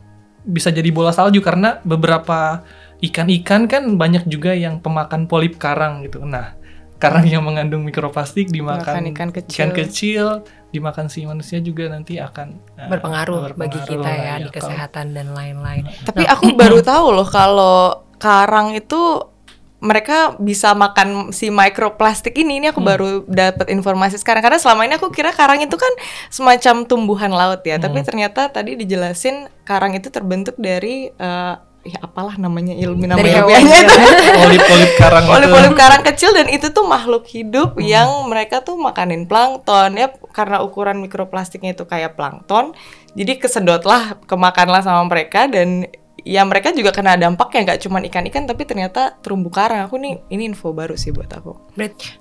bisa 0.44 0.72
jadi 0.72 0.88
bola 0.92 1.12
salju 1.12 1.40
karena 1.44 1.80
beberapa 1.84 2.64
ikan-ikan 3.00 3.68
kan 3.72 3.96
banyak 3.96 4.28
juga 4.28 4.52
yang 4.52 4.84
pemakan 4.84 5.28
polip 5.28 5.56
karang 5.56 6.04
gitu. 6.04 6.20
Nah, 6.24 6.56
karang 7.00 7.24
yang 7.24 7.48
mengandung 7.48 7.88
mikroplastik 7.88 8.52
dimakan 8.52 9.08
Makan 9.08 9.12
ikan 9.16 9.30
kecil. 9.32 9.56
ikan 9.56 9.72
kecil, 9.72 10.26
dimakan 10.76 11.08
si 11.08 11.24
manusia 11.24 11.64
juga 11.64 11.88
nanti 11.88 12.20
akan 12.20 12.60
uh, 12.76 12.92
berpengaruh, 12.92 13.56
bagi 13.56 13.80
berpengaruh 13.80 13.88
kita 13.88 14.04
lah 14.04 14.16
ya, 14.20 14.36
di 14.36 14.52
Kalau- 14.52 14.56
kesehatan 14.60 15.06
dan 15.16 15.28
lain-lain. 15.32 15.84
Tapi 16.04 16.24
aku 16.28 16.52
baru 16.60 16.84
tahu 16.84 17.08
loh 17.16 17.28
kalau 17.28 18.04
karang 18.20 18.76
itu 18.76 19.24
mereka 19.80 20.36
bisa 20.36 20.76
makan 20.76 21.32
si 21.32 21.48
mikroplastik 21.48 22.36
ini. 22.36 22.60
Ini 22.60 22.76
aku 22.76 22.84
Hmm. 22.84 22.90
baru 22.92 23.08
dapat 23.26 23.68
informasi 23.70 24.20
sekarang 24.20 24.44
karena 24.44 24.60
selama 24.60 24.84
ini 24.84 24.96
aku 24.96 25.08
kira 25.10 25.32
karang 25.32 25.60
itu 25.60 25.76
kan 25.76 25.92
semacam 26.28 26.84
tumbuhan 26.84 27.32
laut 27.32 27.64
ya. 27.64 27.80
Tapi 27.80 28.04
Hmm. 28.04 28.08
ternyata 28.08 28.48
tadi 28.48 28.76
dijelasin 28.76 29.48
karang 29.64 29.96
itu 29.96 30.08
terbentuk 30.08 30.60
dari 30.60 31.10
eh, 31.10 31.56
ya 31.80 31.96
apalah 32.04 32.36
namanya 32.36 32.76
ilmu 32.76 33.08
nama 33.08 33.16
Dari 33.16 33.32
hewan 33.32 33.48
ilmiahnya 33.56 33.72
ya 33.72 33.88
itu. 33.88 33.96
polip-polip 34.44 34.92
karang 35.00 35.24
itu. 35.24 35.32
Polip-polip 35.32 35.74
karang 35.74 36.04
kecil 36.04 36.30
dan 36.36 36.48
itu 36.52 36.68
tuh 36.70 36.84
makhluk 36.84 37.24
hidup 37.26 37.80
yang 37.80 38.28
mereka 38.28 38.60
tuh 38.60 38.76
makanin 38.76 39.24
plankton 39.26 39.96
ya 39.96 40.12
karena 40.36 40.60
ukuran 40.60 41.00
mikroplastiknya 41.00 41.72
itu 41.72 41.88
kayak 41.88 42.20
plankton 42.20 42.76
jadi 43.16 43.40
kesedotlah 43.40 44.20
kemakanlah 44.28 44.84
sama 44.84 45.08
mereka 45.08 45.48
dan 45.48 45.88
ya 46.26 46.44
mereka 46.44 46.72
juga 46.76 46.92
kena 46.96 47.16
dampaknya 47.16 47.74
nggak 47.74 47.80
cuma 47.86 48.02
ikan-ikan 48.04 48.44
tapi 48.50 48.64
ternyata 48.66 49.16
terumbu 49.20 49.52
karang 49.52 49.86
aku 49.86 50.00
nih 50.00 50.20
ini 50.32 50.52
info 50.52 50.72
baru 50.72 50.96
sih 50.96 51.12
buat 51.12 51.30
aku. 51.30 51.76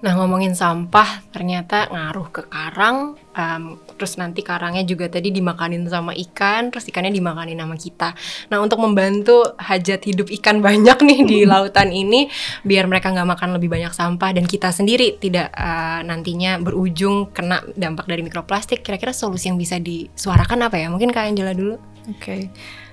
Nah 0.05 0.13
ngomongin 0.15 0.55
sampah 0.55 1.27
ternyata 1.35 1.91
ngaruh 1.91 2.29
ke 2.31 2.43
karang, 2.47 3.19
em, 3.35 3.75
terus 3.99 4.15
nanti 4.15 4.47
karangnya 4.47 4.87
juga 4.87 5.11
tadi 5.11 5.35
dimakanin 5.35 5.83
sama 5.91 6.15
ikan, 6.15 6.71
terus 6.71 6.87
ikannya 6.87 7.11
dimakanin 7.11 7.59
sama 7.59 7.75
kita. 7.75 8.09
Nah 8.53 8.59
untuk 8.63 8.79
membantu 8.79 9.43
hajat 9.59 10.01
hidup 10.07 10.29
ikan 10.41 10.63
banyak 10.67 10.99
nih 11.03 11.21
di 11.27 11.39
lautan 11.51 11.91
ini, 11.91 12.31
biar 12.63 12.87
mereka 12.87 13.11
nggak 13.11 13.29
makan 13.39 13.59
lebih 13.59 13.69
banyak 13.73 13.91
sampah 13.91 14.31
dan 14.35 14.47
kita 14.47 14.71
sendiri 14.71 15.19
tidak 15.19 15.51
eh, 15.53 16.01
nantinya 16.07 16.63
berujung 16.63 17.35
kena 17.35 17.63
dampak 17.75 18.07
dari 18.07 18.23
mikroplastik. 18.23 18.87
Kira-kira 18.87 19.11
solusi 19.11 19.51
yang 19.51 19.59
bisa 19.59 19.77
disuarakan 19.83 20.71
apa 20.71 20.79
ya? 20.79 20.87
Mungkin 20.93 21.11
Kak 21.11 21.35
Angela 21.35 21.53
dulu. 21.53 21.77
oke 22.09 22.49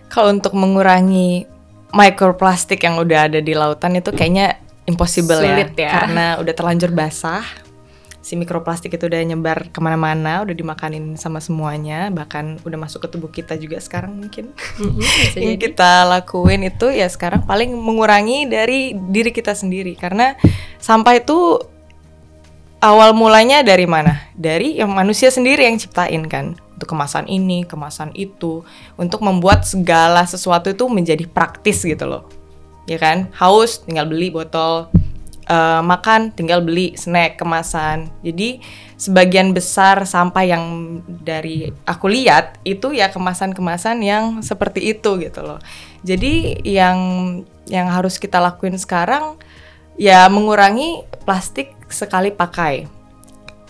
kalau 0.10 0.32
untuk 0.32 0.54
mengurangi 0.56 1.46
mikroplastik 1.96 2.84
yang 2.84 3.00
udah 3.00 3.32
ada 3.32 3.40
di 3.40 3.56
lautan 3.56 3.96
itu 3.96 4.12
kayaknya 4.12 4.60
impossible 4.86 5.40
Sulit 5.42 5.74
ya. 5.80 5.92
karena 5.92 6.26
udah 6.38 6.54
terlanjur 6.54 6.92
basah. 6.94 7.46
Si 8.26 8.34
mikroplastik 8.34 8.90
itu 8.90 9.06
udah 9.06 9.22
nyebar 9.22 9.70
ke 9.70 9.78
mana-mana 9.78 10.42
udah 10.42 10.56
dimakanin 10.58 11.14
sama 11.14 11.38
semuanya. 11.38 12.10
Bahkan 12.10 12.66
udah 12.66 12.78
masuk 12.82 13.06
ke 13.06 13.08
tubuh 13.14 13.30
kita 13.30 13.54
juga 13.54 13.78
sekarang 13.78 14.18
mungkin. 14.18 14.50
Bisa 14.98 15.38
yang 15.46 15.62
jadi. 15.62 15.70
kita 15.70 16.10
lakuin 16.10 16.66
itu 16.66 16.90
ya 16.90 17.06
sekarang 17.06 17.46
paling 17.46 17.70
mengurangi 17.78 18.50
dari 18.50 18.98
diri 18.98 19.30
kita 19.30 19.54
sendiri. 19.54 19.94
Karena 19.94 20.34
sampah 20.82 21.22
itu 21.22 21.62
awal 22.82 23.16
mulanya 23.16 23.62
dari 23.62 23.86
mana? 23.86 24.26
Dari 24.36 24.80
yang 24.80 24.92
manusia 24.92 25.32
sendiri 25.32 25.64
yang 25.68 25.80
ciptain 25.80 26.26
kan. 26.28 26.58
Untuk 26.76 26.92
kemasan 26.92 27.32
ini, 27.32 27.64
kemasan 27.64 28.12
itu, 28.16 28.68
untuk 29.00 29.24
membuat 29.24 29.64
segala 29.64 30.28
sesuatu 30.28 30.68
itu 30.68 30.84
menjadi 30.92 31.24
praktis 31.24 31.88
gitu 31.88 32.04
loh. 32.04 32.28
Ya 32.84 33.00
kan? 33.00 33.32
Haus 33.32 33.80
tinggal 33.80 34.12
beli 34.12 34.28
botol, 34.28 34.92
Eh, 35.46 35.82
makan 35.86 36.34
tinggal 36.34 36.66
beli 36.66 36.98
snack 36.98 37.38
kemasan. 37.38 38.10
Jadi 38.26 38.58
sebagian 38.98 39.54
besar 39.54 40.02
sampah 40.02 40.42
yang 40.42 40.98
dari 41.06 41.70
aku 41.86 42.10
lihat 42.10 42.58
itu 42.66 42.90
ya 42.98 43.14
kemasan-kemasan 43.14 44.02
yang 44.02 44.42
seperti 44.42 44.98
itu 44.98 45.22
gitu 45.22 45.46
loh. 45.46 45.62
Jadi 46.02 46.66
yang 46.66 46.98
yang 47.70 47.94
harus 47.94 48.18
kita 48.18 48.42
lakuin 48.42 48.74
sekarang 48.82 49.38
ya 50.02 50.26
mengurangi 50.34 51.06
plastik 51.30 51.75
sekali 51.88 52.32
pakai. 52.32 52.88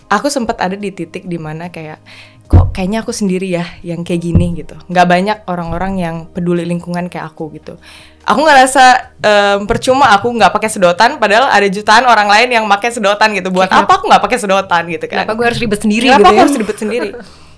Aku 0.06 0.30
sempat 0.30 0.62
ada 0.62 0.78
di 0.78 0.94
titik 0.94 1.26
di 1.26 1.34
mana 1.34 1.66
kayak 1.66 1.98
kok 2.46 2.70
kayaknya 2.70 3.02
aku 3.02 3.10
sendiri 3.10 3.50
ya 3.50 3.66
yang 3.82 4.06
kayak 4.06 4.22
gini 4.22 4.54
gitu. 4.54 4.78
Nggak 4.86 5.06
banyak 5.06 5.38
orang-orang 5.50 5.98
yang 5.98 6.16
peduli 6.30 6.62
lingkungan 6.62 7.10
kayak 7.10 7.34
aku 7.34 7.50
gitu. 7.58 7.74
Aku 8.22 8.42
ngerasa 8.42 9.14
em, 9.18 9.66
percuma 9.66 10.14
aku 10.14 10.30
nggak 10.30 10.54
pakai 10.54 10.70
sedotan, 10.70 11.18
padahal 11.18 11.50
ada 11.50 11.66
jutaan 11.66 12.06
orang 12.06 12.30
lain 12.30 12.54
yang 12.54 12.64
pakai 12.70 12.94
sedotan 12.94 13.34
gitu. 13.34 13.50
Buat 13.50 13.70
Kenapa- 13.70 13.86
apa 13.86 13.92
aku 13.98 14.04
nggak 14.06 14.22
pakai 14.22 14.38
sedotan 14.38 14.82
gitu 14.86 15.04
kan? 15.10 15.26
Kenapa 15.26 15.32
gue 15.34 15.46
harus 15.46 15.58
ribet 15.58 15.80
sendiri 15.82 16.06
Kenapa 16.06 16.18
gitu 16.22 16.26
aku 16.30 16.34
ya? 16.38 16.42
harus 16.46 16.56
ribet 16.58 16.78
sendiri? 16.78 17.08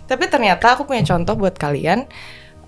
Tapi 0.09 0.25
ternyata 0.33 0.67
aku 0.73 0.83
punya 0.89 1.05
contoh 1.05 1.35
buat 1.37 1.53
kalian. 1.53 2.09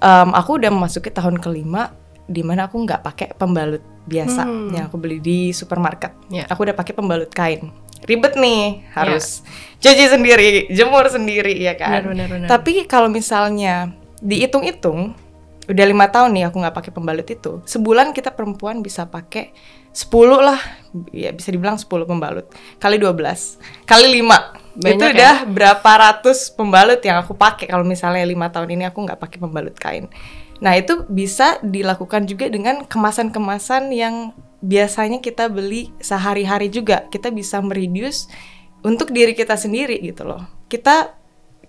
Em, 0.01 0.29
aku 0.37 0.61
udah 0.61 0.69
memasuki 0.69 1.09
tahun 1.09 1.41
kelima 1.41 1.93
di 2.31 2.47
mana 2.47 2.71
aku 2.71 2.79
nggak 2.79 3.03
pakai 3.03 3.29
pembalut 3.35 3.83
biasa 4.07 4.47
Hmm. 4.47 4.71
yang 4.71 4.87
aku 4.87 4.97
beli 5.03 5.19
di 5.19 5.51
supermarket. 5.51 6.15
Ya. 6.31 6.47
Aku 6.47 6.63
udah 6.63 6.79
pakai 6.79 6.95
pembalut 6.95 7.27
kain. 7.35 7.75
Ribet 8.07 8.39
nih, 8.39 8.87
harus 8.95 9.43
cuci 9.77 10.07
sendiri, 10.09 10.71
jemur 10.71 11.05
sendiri 11.11 11.59
ya 11.59 11.75
kan. 11.75 12.07
Benar, 12.07 12.15
benar, 12.15 12.27
benar. 12.31 12.49
Tapi 12.49 12.87
kalau 12.87 13.11
misalnya 13.13 13.93
dihitung-hitung, 14.23 15.13
udah 15.69 15.85
lima 15.85 16.07
tahun 16.09 16.33
nih 16.33 16.45
aku 16.49 16.57
nggak 16.63 16.77
pakai 16.81 16.93
pembalut 16.95 17.27
itu. 17.29 17.61
Sebulan 17.67 18.15
kita 18.17 18.33
perempuan 18.33 18.81
bisa 18.81 19.05
pakai 19.05 19.53
10 19.91 20.39
lah, 20.39 20.59
ya 21.11 21.35
bisa 21.35 21.51
dibilang 21.51 21.77
10 21.77 22.07
pembalut. 22.07 22.47
Kali 22.79 22.97
12, 22.97 23.59
kali 23.85 24.07
5. 24.23 24.55
Banyak 24.71 24.97
itu 24.97 25.05
ya? 25.05 25.13
udah 25.13 25.37
berapa 25.51 25.91
ratus 25.99 26.47
pembalut 26.55 27.03
yang 27.03 27.21
aku 27.21 27.35
pakai 27.35 27.67
kalau 27.67 27.83
misalnya 27.83 28.23
lima 28.23 28.47
tahun 28.49 28.71
ini 28.79 28.87
aku 28.87 29.03
nggak 29.03 29.19
pakai 29.19 29.39
pembalut 29.43 29.75
kain. 29.75 30.07
Nah, 30.61 30.77
itu 30.77 31.09
bisa 31.09 31.57
dilakukan 31.65 32.29
juga 32.29 32.47
dengan 32.53 32.85
kemasan-kemasan 32.85 33.91
yang 33.97 34.37
biasanya 34.61 35.25
kita 35.25 35.49
beli 35.49 35.89
sehari-hari 36.05 36.69
juga. 36.69 37.09
Kita 37.09 37.33
bisa 37.33 37.65
mereduce 37.65 38.29
untuk 38.85 39.13
diri 39.13 39.33
kita 39.33 39.57
sendiri 39.57 39.97
gitu 40.05 40.29
loh. 40.29 40.45
Kita 40.69 41.17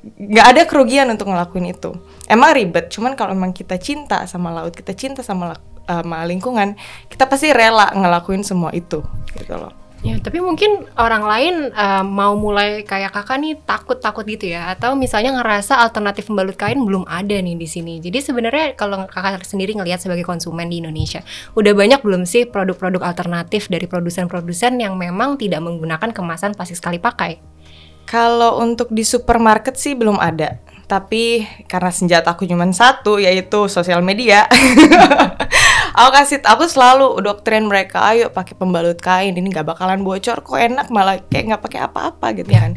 nggak 0.02 0.48
ada 0.56 0.62
kerugian 0.68 1.08
untuk 1.08 1.32
ngelakuin 1.32 1.72
itu. 1.72 1.96
Emang 2.28 2.52
ribet, 2.52 2.92
cuman 2.92 3.16
kalau 3.16 3.32
emang 3.32 3.56
kita 3.56 3.80
cinta 3.80 4.28
sama 4.28 4.52
laut, 4.52 4.74
kita 4.76 4.92
cinta 4.98 5.22
sama, 5.24 5.56
sama 5.88 6.26
lingkungan, 6.28 6.76
kita 7.08 7.30
pasti 7.30 7.54
rela 7.54 7.92
ngelakuin 7.96 8.44
semua 8.44 8.74
itu 8.76 9.00
gitu 9.38 9.56
loh. 9.56 9.81
Ya, 10.02 10.18
tapi 10.18 10.42
mungkin 10.42 10.90
orang 10.98 11.24
lain 11.30 11.56
uh, 11.78 12.02
mau 12.02 12.34
mulai 12.34 12.82
kayak 12.82 13.14
kakak 13.14 13.38
nih 13.38 13.54
takut-takut 13.62 14.26
gitu 14.26 14.50
ya, 14.50 14.74
atau 14.74 14.98
misalnya 14.98 15.38
ngerasa 15.38 15.78
alternatif 15.78 16.26
pembalut 16.26 16.58
kain 16.58 16.82
belum 16.82 17.06
ada 17.06 17.38
nih 17.38 17.54
di 17.54 17.70
sini. 17.70 18.02
Jadi 18.02 18.18
sebenarnya 18.18 18.74
kalau 18.74 19.06
kakak 19.06 19.46
sendiri 19.46 19.78
ngelihat 19.78 20.02
sebagai 20.02 20.26
konsumen 20.26 20.74
di 20.74 20.82
Indonesia, 20.82 21.22
udah 21.54 21.74
banyak 21.78 22.02
belum 22.02 22.26
sih 22.26 22.50
produk-produk 22.50 23.06
alternatif 23.06 23.70
dari 23.70 23.86
produsen-produsen 23.86 24.82
yang 24.82 24.98
memang 24.98 25.38
tidak 25.38 25.62
menggunakan 25.62 26.10
kemasan 26.10 26.58
plastik 26.58 26.82
sekali 26.82 26.98
pakai? 26.98 27.38
Kalau 28.10 28.58
untuk 28.58 28.90
di 28.90 29.06
supermarket 29.06 29.78
sih 29.78 29.94
belum 29.94 30.18
ada. 30.18 30.58
Tapi 30.90 31.46
karena 31.70 31.94
senjata 31.94 32.34
aku 32.34 32.50
cuma 32.50 32.66
satu 32.74 33.22
yaitu 33.22 33.70
sosial 33.70 34.02
media. 34.02 34.50
aku 36.02 36.12
kasih 36.18 36.40
aku 36.42 36.66
selalu 36.66 37.22
doktrin 37.22 37.70
mereka 37.70 38.02
ayo 38.10 38.34
pakai 38.34 38.58
pembalut 38.58 38.98
kain 38.98 39.38
ini 39.38 39.54
nggak 39.54 39.70
bakalan 39.70 40.02
bocor 40.02 40.42
kok 40.42 40.58
enak 40.58 40.90
malah 40.90 41.22
kayak 41.30 41.54
nggak 41.54 41.62
pakai 41.62 41.80
apa-apa 41.86 42.28
gitu 42.34 42.50
yeah. 42.50 42.62
kan 42.66 42.72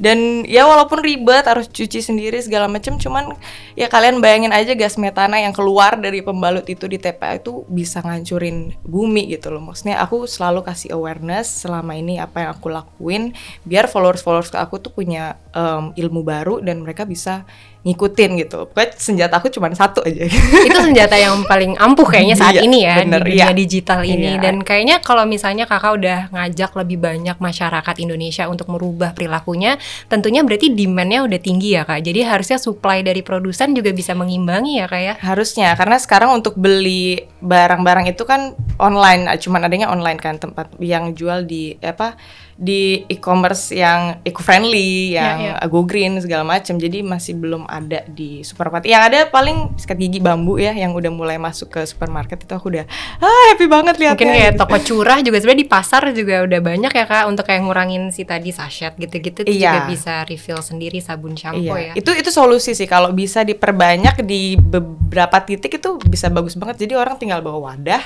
dan 0.00 0.48
ya 0.48 0.64
walaupun 0.64 1.04
ribet 1.04 1.44
harus 1.44 1.68
cuci 1.68 2.00
sendiri 2.00 2.40
segala 2.40 2.72
macam 2.72 2.96
cuman 2.96 3.36
ya 3.76 3.84
kalian 3.92 4.24
bayangin 4.24 4.48
aja 4.48 4.72
gas 4.72 4.96
metana 4.96 5.36
yang 5.36 5.52
keluar 5.52 6.00
dari 6.00 6.24
pembalut 6.24 6.64
itu 6.72 6.88
di 6.88 6.96
TPA 6.96 7.36
itu 7.36 7.68
bisa 7.68 8.00
ngancurin 8.00 8.72
bumi 8.80 9.28
gitu 9.28 9.52
loh 9.52 9.60
maksudnya 9.60 10.00
aku 10.00 10.24
selalu 10.24 10.64
kasih 10.64 10.96
awareness 10.96 11.68
selama 11.68 11.92
ini 11.92 12.16
apa 12.16 12.48
yang 12.48 12.50
aku 12.56 12.72
lakuin 12.72 13.36
biar 13.68 13.92
followers 13.92 14.24
followers 14.24 14.48
ke 14.48 14.56
aku 14.56 14.80
tuh 14.80 14.96
punya 14.96 15.36
um, 15.52 15.92
ilmu 15.92 16.24
baru 16.24 16.64
dan 16.64 16.80
mereka 16.80 17.04
bisa 17.04 17.44
ngikutin 17.80 18.30
gitu. 18.44 18.68
Pokoknya 18.68 18.92
senjata 19.00 19.40
aku 19.40 19.48
cuma 19.48 19.72
satu 19.72 20.04
aja. 20.04 20.28
Itu 20.68 20.78
senjata 20.84 21.16
yang 21.16 21.48
paling 21.48 21.80
ampuh 21.80 22.04
kayaknya 22.04 22.36
saat 22.36 22.60
iya, 22.60 22.62
ini 22.68 22.78
ya 22.84 22.94
bener, 23.00 23.20
di 23.24 23.32
dunia 23.32 23.48
iya. 23.48 23.56
digital 23.56 24.00
ini. 24.04 24.36
Iya. 24.36 24.42
Dan 24.44 24.54
kayaknya 24.60 24.96
kalau 25.00 25.24
misalnya 25.24 25.64
kakak 25.64 25.96
udah 25.96 26.18
ngajak 26.28 26.70
lebih 26.76 26.98
banyak 27.00 27.36
masyarakat 27.40 27.94
Indonesia 28.04 28.44
untuk 28.52 28.68
merubah 28.68 29.16
perilakunya, 29.16 29.80
tentunya 30.12 30.44
berarti 30.44 30.76
demandnya 30.76 31.24
udah 31.24 31.40
tinggi 31.40 31.72
ya 31.72 31.88
kak. 31.88 32.04
Jadi 32.04 32.20
harusnya 32.20 32.60
supply 32.60 33.00
dari 33.00 33.24
produsen 33.24 33.72
juga 33.72 33.96
bisa 33.96 34.12
mengimbangi 34.12 34.84
ya 34.84 34.86
kak 34.86 35.00
ya. 35.00 35.14
Harusnya 35.16 35.72
karena 35.72 35.96
sekarang 35.96 36.36
untuk 36.36 36.60
beli 36.60 37.24
barang-barang 37.40 38.12
itu 38.12 38.22
kan 38.28 38.54
online, 38.76 39.28
cuman 39.40 39.64
adanya 39.64 39.88
online 39.88 40.20
kan 40.20 40.36
tempat 40.36 40.72
yang 40.80 41.12
jual 41.16 41.44
di 41.44 41.76
apa 41.80 42.16
di 42.60 43.08
e-commerce 43.08 43.72
yang 43.72 44.20
eco-friendly, 44.20 45.16
yang 45.16 45.36
yeah, 45.40 45.56
yeah. 45.56 45.68
go 45.72 45.80
green 45.80 46.20
segala 46.20 46.44
macam. 46.44 46.76
Jadi 46.76 47.00
masih 47.00 47.40
belum 47.40 47.64
ada 47.64 48.04
di 48.04 48.44
supermarket. 48.44 48.92
Yang 48.92 49.02
ada 49.08 49.18
paling 49.32 49.80
sikat 49.80 49.96
gigi 49.96 50.20
bambu 50.20 50.60
ya 50.60 50.76
yang 50.76 50.92
udah 50.92 51.08
mulai 51.08 51.40
masuk 51.40 51.72
ke 51.72 51.80
supermarket 51.88 52.44
itu 52.44 52.52
aku 52.52 52.68
udah 52.68 52.84
ah 53.24 53.44
happy 53.54 53.64
banget 53.64 53.96
lihatnya. 53.96 54.12
Mungkin 54.12 54.32
kayak 54.36 54.52
toko 54.60 54.76
curah 54.76 55.24
juga 55.24 55.40
sebenarnya 55.40 55.62
di 55.64 55.70
pasar 55.72 56.02
juga 56.12 56.44
udah 56.44 56.60
banyak 56.60 56.92
ya 56.92 57.04
Kak 57.08 57.24
untuk 57.32 57.44
kayak 57.48 57.64
ngurangin 57.64 58.12
si 58.12 58.28
tadi 58.28 58.52
sachet 58.52 58.92
gitu-gitu 59.00 59.48
yeah. 59.48 59.56
juga 59.56 59.80
bisa 59.88 60.14
refill 60.28 60.60
sendiri 60.60 61.00
sabun 61.00 61.32
shampoo 61.40 61.80
yeah. 61.80 61.96
ya. 61.96 62.04
Itu 62.04 62.12
itu 62.12 62.28
solusi 62.28 62.76
sih 62.76 62.84
kalau 62.84 63.08
bisa 63.16 63.40
diperbanyak 63.40 64.20
di 64.20 64.60
beberapa 64.60 65.40
titik 65.40 65.80
itu 65.80 65.96
bisa 66.04 66.28
bagus 66.28 66.60
banget. 66.60 66.84
Jadi 66.84 66.92
orang 66.92 67.16
tinggal 67.16 67.29
bawa 67.38 67.70
wadah 67.70 68.02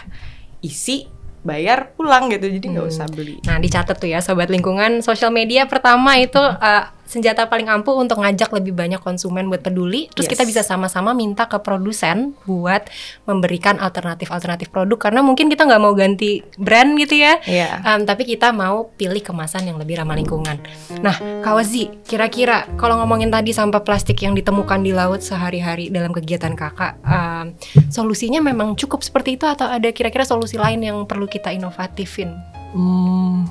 isi 0.60 1.08
bayar 1.44 1.92
pulang 1.96 2.32
gitu 2.32 2.48
jadi 2.48 2.66
nggak 2.72 2.86
hmm. 2.88 2.92
usah 2.96 3.06
beli. 3.12 3.36
Nah 3.44 3.60
dicatat 3.60 3.96
tuh 3.96 4.08
ya 4.08 4.20
sobat 4.20 4.48
lingkungan 4.48 5.00
sosial 5.00 5.32
media 5.32 5.68
pertama 5.68 6.16
itu 6.20 6.40
uh, 6.40 6.84
senjata 7.04 7.50
paling 7.50 7.66
ampuh 7.66 7.98
untuk 7.98 8.22
ngajak 8.22 8.54
lebih 8.54 8.76
banyak 8.76 9.00
konsumen 9.02 9.50
buat 9.50 9.66
peduli. 9.66 10.06
Terus 10.14 10.30
yes. 10.30 10.32
kita 10.36 10.44
bisa 10.46 10.62
sama-sama 10.62 11.10
minta 11.12 11.50
ke 11.50 11.58
produsen 11.58 12.36
buat 12.46 12.86
memberikan 13.26 13.80
alternatif-alternatif 13.82 14.70
produk 14.70 15.10
karena 15.10 15.20
mungkin 15.24 15.50
kita 15.50 15.66
nggak 15.66 15.82
mau 15.82 15.92
ganti 15.96 16.44
brand 16.60 16.94
gitu 17.00 17.18
ya. 17.18 17.40
Yeah. 17.44 17.64
Iya. 17.64 17.70
Um, 17.86 18.00
tapi 18.04 18.22
kita 18.28 18.52
mau 18.52 18.92
pilih 18.94 19.22
kemasan 19.24 19.64
yang 19.70 19.80
lebih 19.80 19.96
ramah 20.00 20.18
lingkungan. 20.18 20.60
Nah, 21.00 21.16
Kawazi, 21.40 21.88
kira-kira 22.04 22.68
kalau 22.76 23.00
ngomongin 23.00 23.32
tadi 23.32 23.54
sampah 23.54 23.80
plastik 23.80 24.20
yang 24.20 24.36
ditemukan 24.36 24.84
di 24.84 24.92
laut 24.92 25.24
sehari-hari 25.24 25.88
dalam 25.88 26.12
kegiatan 26.12 26.52
kakak, 26.52 27.00
um, 27.06 27.54
solusinya 27.88 28.42
memang 28.44 28.76
cukup 28.76 29.00
seperti 29.00 29.40
itu 29.40 29.48
atau 29.48 29.70
ada 29.70 29.88
kira-kira 29.94 30.26
solusi 30.26 30.60
lain 30.60 30.82
yang 30.84 30.98
perlu 31.08 31.24
kita 31.24 31.54
inovatifin? 31.54 32.34
Hmm, 32.74 33.46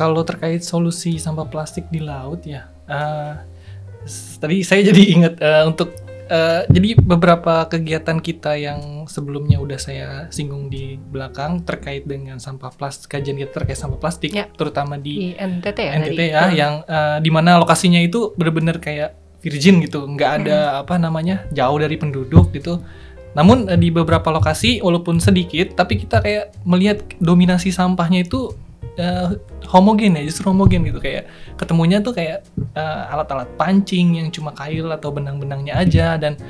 kalau 0.00 0.24
terkait 0.24 0.64
solusi 0.64 1.20
sampah 1.20 1.44
plastik 1.52 1.84
di 1.92 2.00
laut 2.00 2.40
ya, 2.48 2.72
uh, 2.88 3.36
tadi 4.40 4.64
saya 4.64 4.88
jadi 4.88 5.02
ingat 5.12 5.34
uh, 5.44 5.68
untuk 5.68 5.92
uh, 6.32 6.64
jadi 6.72 6.96
beberapa 6.96 7.68
kegiatan 7.68 8.16
kita 8.16 8.56
yang 8.56 9.04
sebelumnya 9.04 9.60
udah 9.60 9.76
saya 9.76 10.08
singgung 10.32 10.72
di 10.72 10.96
belakang 10.96 11.68
terkait 11.68 12.08
dengan 12.08 12.40
sampah 12.40 12.72
plastik, 12.72 13.12
kajian 13.12 13.36
kita 13.36 13.52
terkait 13.60 13.76
sampah 13.76 14.00
plastik, 14.00 14.32
ya. 14.32 14.48
terutama 14.56 14.96
di, 14.96 15.36
di 15.36 15.36
NTT 15.36 15.78
ya, 15.84 15.92
NTT 16.00 16.20
ya, 16.32 16.42
hmm. 16.48 16.54
yang 16.56 16.74
uh, 16.88 17.18
di 17.20 17.28
mana 17.28 17.60
lokasinya 17.60 18.00
itu 18.00 18.32
benar-benar 18.40 18.80
kayak 18.80 19.20
virgin 19.44 19.84
gitu, 19.84 20.08
nggak 20.08 20.30
ada 20.40 20.58
hmm. 20.64 20.80
apa 20.80 20.94
namanya 20.96 21.44
jauh 21.52 21.76
dari 21.76 22.00
penduduk 22.00 22.56
gitu. 22.56 22.80
Namun 23.36 23.68
di 23.78 23.92
beberapa 23.92 24.32
lokasi 24.32 24.80
walaupun 24.80 25.20
sedikit, 25.20 25.76
tapi 25.76 26.00
kita 26.00 26.24
kayak 26.24 26.56
melihat 26.64 27.04
dominasi 27.20 27.70
sampahnya 27.70 28.26
itu 28.26 28.50
uh, 28.98 29.36
homogen 29.68 30.18
ya 30.18 30.22
justru 30.26 30.50
homogen 30.50 30.82
gitu 30.82 30.98
kayak 30.98 31.30
ketemunya 31.54 32.02
tuh 32.02 32.16
kayak 32.16 32.42
uh, 32.74 33.12
alat-alat 33.12 33.50
pancing 33.54 34.18
yang 34.18 34.28
cuma 34.32 34.50
kail 34.56 34.90
atau 34.90 35.12
benang-benangnya 35.14 35.78
aja 35.78 36.16
dan 36.16 36.40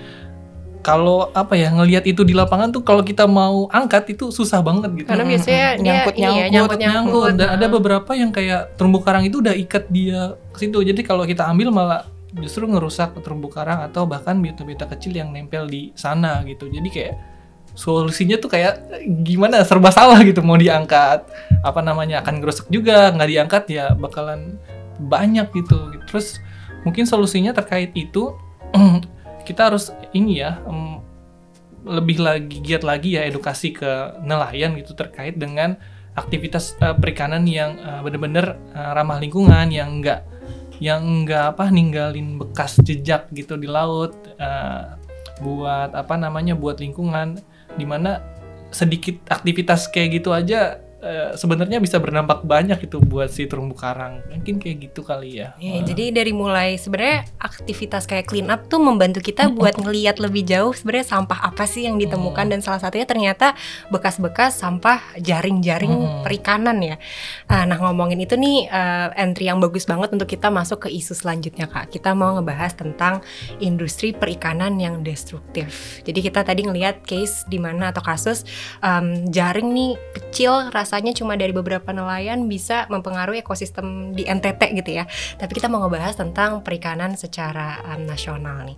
kalau 0.80 1.28
apa 1.36 1.56
ya 1.56 1.68
ngelihat 1.68 2.08
itu 2.08 2.24
di 2.24 2.32
lapangan 2.32 2.72
tuh 2.72 2.80
kalau 2.80 3.04
kita 3.04 3.28
mau 3.28 3.68
angkat 3.68 4.16
itu 4.16 4.32
susah 4.32 4.64
banget 4.64 4.88
gitu. 4.96 5.08
Karena 5.12 5.28
biasanya 5.28 5.66
hmm, 5.76 5.82
nyangkut, 5.84 6.14
dia 6.16 6.24
nyangkut, 6.24 6.40
ya, 6.40 6.48
nyangkut, 6.48 6.78
nyangkut, 6.80 7.32
dan 7.36 7.48
ada 7.60 7.66
beberapa 7.68 8.10
yang 8.16 8.30
kayak 8.32 8.80
terumbu 8.80 9.04
karang 9.04 9.28
itu 9.28 9.44
udah 9.44 9.52
ikat 9.52 9.92
dia 9.92 10.40
ke 10.56 10.58
situ. 10.64 10.80
Jadi 10.80 11.04
kalau 11.04 11.28
kita 11.28 11.44
ambil 11.44 11.68
malah 11.68 12.08
justru 12.32 12.64
ngerusak 12.64 13.12
terumbu 13.20 13.52
karang 13.52 13.84
atau 13.84 14.08
bahkan 14.08 14.38
biota-biota 14.40 14.88
kecil 14.88 15.20
yang 15.20 15.28
nempel 15.34 15.68
di 15.68 15.92
sana 15.92 16.40
gitu. 16.48 16.72
Jadi 16.72 16.88
kayak 16.88 17.14
solusinya 17.80 18.36
tuh 18.36 18.52
kayak 18.52 18.84
gimana 19.24 19.64
serba 19.64 19.88
salah 19.88 20.20
gitu. 20.20 20.44
Mau 20.44 20.60
diangkat 20.60 21.24
apa 21.64 21.80
namanya 21.80 22.20
akan 22.20 22.44
ngerusak 22.44 22.68
juga. 22.68 23.08
Nggak 23.16 23.30
diangkat 23.32 23.64
ya 23.72 23.84
bakalan 23.96 24.60
banyak 25.00 25.48
gitu. 25.56 25.96
Terus 26.04 26.36
mungkin 26.84 27.08
solusinya 27.08 27.56
terkait 27.56 27.96
itu 27.96 28.36
kita 29.48 29.72
harus 29.72 29.88
ini 30.12 30.44
ya 30.44 30.60
lebih 31.80 32.20
lagi 32.20 32.60
giat 32.60 32.84
lagi 32.84 33.16
ya 33.16 33.24
edukasi 33.24 33.72
ke 33.72 34.20
nelayan 34.20 34.76
gitu 34.76 34.92
terkait 34.92 35.40
dengan 35.40 35.80
aktivitas 36.12 36.76
uh, 36.82 36.92
perikanan 36.92 37.48
yang 37.48 37.80
uh, 37.80 38.04
benar-benar 38.04 38.60
uh, 38.76 38.92
ramah 38.92 39.16
lingkungan 39.16 39.72
yang 39.72 40.00
enggak 40.00 40.26
yang 40.80 41.00
enggak 41.00 41.56
apa 41.56 41.72
ninggalin 41.72 42.36
bekas 42.36 42.76
jejak 42.84 43.32
gitu 43.32 43.56
di 43.56 43.68
laut 43.68 44.12
uh, 44.36 44.96
buat 45.40 45.96
apa 45.96 46.20
namanya 46.20 46.52
buat 46.52 46.84
lingkungan 46.84 47.40
di 47.78 47.86
mana 47.86 48.22
sedikit 48.70 49.18
aktivitas 49.30 49.90
kayak 49.90 50.22
gitu 50.22 50.30
aja 50.30 50.78
uh, 51.00 51.32
sebenarnya 51.34 51.80
bisa 51.80 51.96
berdampak 51.96 52.44
banyak 52.44 52.76
itu 52.84 53.00
buat 53.00 53.32
si 53.32 53.48
terumbu 53.48 53.74
karang. 53.74 54.20
Mungkin 54.28 54.60
kayak 54.60 54.90
gitu 54.90 55.00
kali 55.00 55.40
ya. 55.40 55.56
ya 55.56 55.80
uh. 55.80 55.84
Jadi 55.84 56.12
dari 56.12 56.32
mulai 56.36 56.76
sebenarnya 56.76 57.26
aktivitas 57.40 58.04
kayak 58.04 58.28
clean 58.28 58.48
up 58.52 58.68
tuh 58.68 58.78
membantu 58.80 59.24
kita 59.24 59.48
buat 59.50 59.80
ngelihat 59.80 60.20
lebih 60.20 60.44
jauh 60.46 60.72
sebenarnya 60.76 61.16
sampah 61.16 61.40
apa 61.40 61.64
sih 61.64 61.88
yang 61.88 61.96
ditemukan 61.96 62.44
hmm. 62.46 62.52
dan 62.56 62.60
salah 62.60 62.80
satunya 62.80 63.08
ternyata 63.08 63.56
bekas-bekas 63.88 64.60
sampah 64.60 65.00
jaring-jaring 65.18 65.92
hmm. 65.92 66.22
perikanan 66.24 66.78
ya. 66.84 66.96
Uh, 67.48 67.64
nah 67.64 67.76
ngomongin 67.80 68.20
itu 68.20 68.36
nih 68.36 68.68
uh, 68.68 69.12
entry 69.16 69.48
yang 69.48 69.58
bagus 69.58 69.88
banget 69.88 70.12
untuk 70.12 70.28
kita 70.28 70.52
masuk 70.52 70.86
ke 70.86 70.88
isu 70.92 71.16
selanjutnya 71.16 71.66
kak. 71.66 71.90
Kita 71.90 72.12
mau 72.12 72.36
ngebahas 72.38 72.76
tentang 72.76 73.24
industri 73.58 74.12
perikanan 74.12 74.76
yang 74.76 75.00
destruktif. 75.00 76.00
Jadi 76.04 76.20
kita 76.20 76.44
tadi 76.44 76.68
ngelihat 76.68 77.02
case 77.08 77.48
di 77.48 77.56
mana 77.56 77.90
atau 77.90 78.04
kasus 78.04 78.44
um, 78.84 79.26
jaring 79.32 79.72
nih 79.72 79.90
kecil 80.12 80.68
ras 80.70 80.89
rasanya 80.90 81.14
cuma 81.14 81.38
dari 81.38 81.54
beberapa 81.54 81.94
nelayan 81.94 82.50
bisa 82.50 82.90
mempengaruhi 82.90 83.46
ekosistem 83.46 84.10
di 84.10 84.26
NTT 84.26 84.74
gitu 84.82 84.98
ya. 84.98 85.06
Tapi 85.38 85.54
kita 85.54 85.70
mau 85.70 85.78
ngebahas 85.86 86.18
tentang 86.18 86.66
perikanan 86.66 87.14
secara 87.14 87.78
um, 87.94 88.02
nasional 88.10 88.66
nih. 88.66 88.74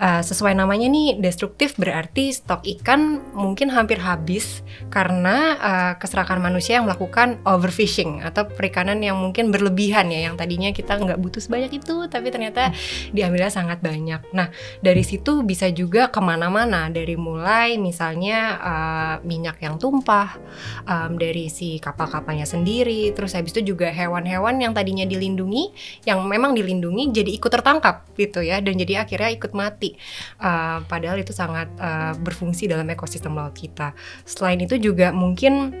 Uh, 0.00 0.24
sesuai 0.24 0.56
namanya 0.56 0.88
nih 0.88 1.20
destruktif 1.20 1.76
berarti 1.76 2.32
stok 2.32 2.64
ikan 2.80 3.20
mungkin 3.36 3.68
hampir 3.68 4.00
habis 4.00 4.64
karena 4.88 5.36
uh, 5.60 5.92
keserakan 6.00 6.40
manusia 6.40 6.80
yang 6.80 6.88
melakukan 6.88 7.36
overfishing 7.44 8.24
atau 8.24 8.48
perikanan 8.48 8.96
yang 9.04 9.20
mungkin 9.20 9.52
berlebihan 9.52 10.08
ya 10.08 10.32
yang 10.32 10.40
tadinya 10.40 10.72
kita 10.72 10.96
nggak 10.96 11.20
butuh 11.20 11.44
sebanyak 11.44 11.76
itu 11.76 12.08
tapi 12.08 12.32
ternyata 12.32 12.72
diambilnya 13.12 13.52
sangat 13.52 13.84
banyak. 13.84 14.32
Nah 14.32 14.48
dari 14.80 15.04
situ 15.04 15.44
bisa 15.44 15.68
juga 15.68 16.08
ke 16.08 16.24
mana-mana 16.24 16.88
dari 16.88 17.20
mulai 17.20 17.76
misalnya 17.76 18.38
uh, 18.56 19.14
minyak 19.28 19.60
yang 19.60 19.76
tumpah 19.76 20.40
um, 20.88 21.20
dari 21.20 21.49
si 21.50 21.82
kapal-kapalnya 21.82 22.46
sendiri. 22.48 23.12
Terus 23.12 23.36
habis 23.36 23.52
itu 23.52 23.74
juga 23.74 23.90
hewan-hewan 23.90 24.56
yang 24.62 24.72
tadinya 24.72 25.04
dilindungi 25.04 25.74
yang 26.08 26.24
memang 26.24 26.56
dilindungi 26.56 27.12
jadi 27.12 27.30
ikut 27.36 27.50
tertangkap 27.50 28.08
gitu 28.16 28.40
ya 28.40 28.62
dan 28.64 28.78
jadi 28.78 29.04
akhirnya 29.04 29.30
ikut 29.36 29.52
mati. 29.52 29.98
Uh, 30.40 30.80
padahal 30.88 31.20
itu 31.20 31.34
sangat 31.34 31.68
uh, 31.76 32.16
berfungsi 32.16 32.70
dalam 32.70 32.88
ekosistem 32.88 33.36
laut 33.36 33.52
kita. 33.52 33.92
Selain 34.24 34.56
itu 34.62 34.80
juga 34.80 35.12
mungkin 35.12 35.74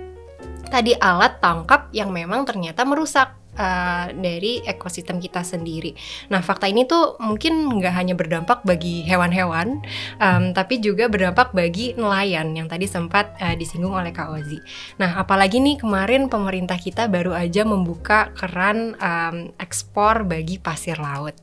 tadi 0.68 0.92
alat 0.98 1.40
tangkap 1.40 1.88
yang 1.96 2.12
memang 2.12 2.44
ternyata 2.44 2.84
merusak 2.84 3.39
uh, 3.56 4.12
dari 4.14 4.62
ekosistem 4.62 5.18
kita 5.18 5.42
sendiri. 5.42 5.94
Nah, 6.30 6.42
fakta 6.44 6.70
ini 6.70 6.86
tuh 6.86 7.18
mungkin 7.18 7.80
nggak 7.80 7.94
hanya 7.94 8.14
berdampak 8.14 8.62
bagi 8.62 9.02
hewan-hewan, 9.06 9.82
um, 10.18 10.44
tapi 10.54 10.78
juga 10.82 11.06
berdampak 11.10 11.54
bagi 11.54 11.94
nelayan 11.94 12.52
yang 12.54 12.66
tadi 12.70 12.86
sempat 12.86 13.34
uh, 13.40 13.54
disinggung 13.56 13.94
oleh 13.94 14.14
Kak 14.14 14.30
Ozi. 14.30 14.58
Nah, 15.00 15.18
apalagi 15.18 15.58
nih 15.58 15.80
kemarin 15.80 16.30
pemerintah 16.30 16.78
kita 16.78 17.06
baru 17.10 17.34
aja 17.34 17.66
membuka 17.66 18.30
keran 18.36 18.94
um, 18.98 19.36
ekspor 19.58 20.26
bagi 20.26 20.58
pasir 20.60 20.98
laut. 20.98 21.34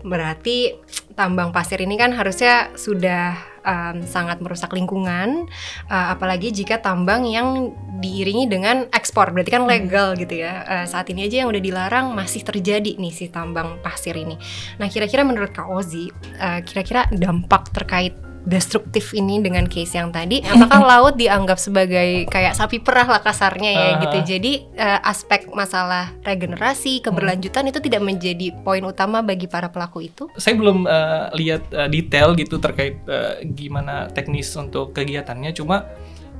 Berarti 0.00 0.78
tambang 1.18 1.52
pasir 1.52 1.82
ini 1.82 1.98
kan 1.98 2.14
harusnya 2.14 2.72
sudah 2.78 3.49
um, 3.64 4.02
sangat 4.04 4.40
merusak 4.40 4.72
lingkungan, 4.72 5.48
uh, 5.88 6.06
apalagi 6.12 6.52
jika 6.52 6.80
tambang 6.80 7.26
yang 7.28 7.74
diiringi 8.00 8.48
dengan 8.48 8.88
ekspor, 8.92 9.32
berarti 9.32 9.50
kan 9.52 9.64
hmm. 9.64 9.70
legal 9.70 10.08
hmm. 10.14 10.20
gitu 10.26 10.34
ya. 10.40 10.64
Uh, 10.64 10.86
saat 10.88 11.08
ini 11.12 11.28
aja 11.28 11.44
yang 11.44 11.48
udah 11.52 11.62
dilarang 11.62 12.12
masih 12.16 12.40
terjadi 12.44 12.96
nih 12.96 13.12
si 13.12 13.28
tambang 13.28 13.80
pasir 13.84 14.16
ini. 14.16 14.36
Nah, 14.80 14.88
kira-kira 14.88 15.22
menurut 15.26 15.52
Kak 15.52 15.68
Ozi, 15.68 16.08
uh, 16.40 16.60
kira-kira 16.64 17.08
dampak 17.12 17.72
terkait 17.72 18.29
destruktif 18.48 19.12
ini 19.12 19.40
dengan 19.44 19.68
case 19.68 20.00
yang 20.00 20.08
tadi 20.12 20.40
apakah 20.52 20.80
laut 20.80 21.14
dianggap 21.20 21.60
sebagai 21.60 22.24
kayak 22.28 22.56
sapi 22.56 22.80
perah 22.80 23.04
lah 23.04 23.20
kasarnya 23.20 23.70
ya 23.70 23.88
uh. 23.88 23.94
gitu 24.04 24.18
jadi 24.36 24.52
uh, 24.76 25.00
aspek 25.04 25.48
masalah 25.52 26.12
regenerasi 26.24 27.04
keberlanjutan 27.04 27.68
hmm. 27.68 27.70
itu 27.74 27.78
tidak 27.84 28.02
menjadi 28.04 28.46
poin 28.64 28.84
utama 28.84 29.20
bagi 29.20 29.44
para 29.44 29.68
pelaku 29.68 30.08
itu 30.08 30.24
saya 30.40 30.56
belum 30.56 30.88
uh, 30.88 31.28
lihat 31.36 31.68
uh, 31.72 31.88
detail 31.88 32.32
gitu 32.36 32.56
terkait 32.56 32.96
uh, 33.06 33.40
gimana 33.44 34.08
teknis 34.08 34.48
untuk 34.56 34.96
kegiatannya 34.96 35.52
cuma 35.52 35.84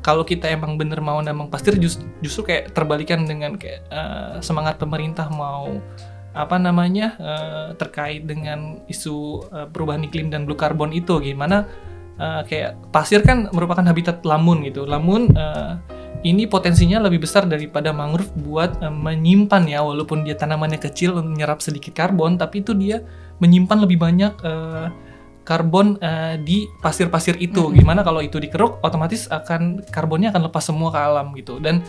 kalau 0.00 0.24
kita 0.24 0.48
emang 0.48 0.80
bener 0.80 1.04
mau 1.04 1.20
nambang 1.20 1.52
pasir 1.52 1.76
just, 1.76 2.00
justru 2.24 2.48
kayak 2.48 2.72
terbalikan 2.72 3.28
dengan 3.28 3.60
kayak 3.60 3.84
uh, 3.92 4.40
semangat 4.40 4.80
pemerintah 4.80 5.28
mau 5.28 5.76
apa 6.30 6.56
namanya 6.62 7.18
uh, 7.18 7.68
terkait 7.74 8.22
dengan 8.22 8.80
isu 8.86 9.44
uh, 9.50 9.66
perubahan 9.68 10.06
iklim 10.06 10.30
dan 10.30 10.46
blue 10.46 10.56
carbon 10.56 10.94
itu 10.94 11.18
gimana 11.18 11.66
uh, 12.20 12.42
kayak 12.44 12.76
pasir 12.92 13.24
kan 13.24 13.48
merupakan 13.50 13.82
habitat 13.82 14.22
lamun 14.22 14.62
gitu. 14.68 14.84
Lamun 14.84 15.32
uh, 15.34 15.80
ini 16.20 16.44
potensinya 16.44 17.00
lebih 17.00 17.24
besar 17.24 17.48
daripada 17.48 17.96
mangrove 17.96 18.30
buat 18.44 18.78
uh, 18.84 18.92
menyimpan 18.92 19.64
ya 19.64 19.80
walaupun 19.80 20.22
dia 20.28 20.36
tanamannya 20.36 20.76
kecil 20.76 21.16
menyerap 21.16 21.64
sedikit 21.64 21.96
karbon 21.96 22.36
tapi 22.36 22.60
itu 22.60 22.76
dia 22.76 23.00
menyimpan 23.40 23.78
lebih 23.88 23.96
banyak 23.96 24.32
uh, 24.44 24.92
karbon 25.50 25.98
uh, 25.98 26.38
di 26.38 26.68
pasir-pasir 26.78 27.34
itu. 27.40 27.58
Mm 27.58 27.68
-hmm. 27.72 27.78
Gimana 27.82 28.00
kalau 28.06 28.20
itu 28.22 28.38
dikeruk, 28.38 28.78
otomatis 28.84 29.26
akan 29.26 29.82
karbonnya 29.88 30.30
akan 30.30 30.46
lepas 30.46 30.62
semua 30.62 30.94
ke 30.94 31.00
alam 31.00 31.34
gitu. 31.34 31.58
Dan 31.58 31.82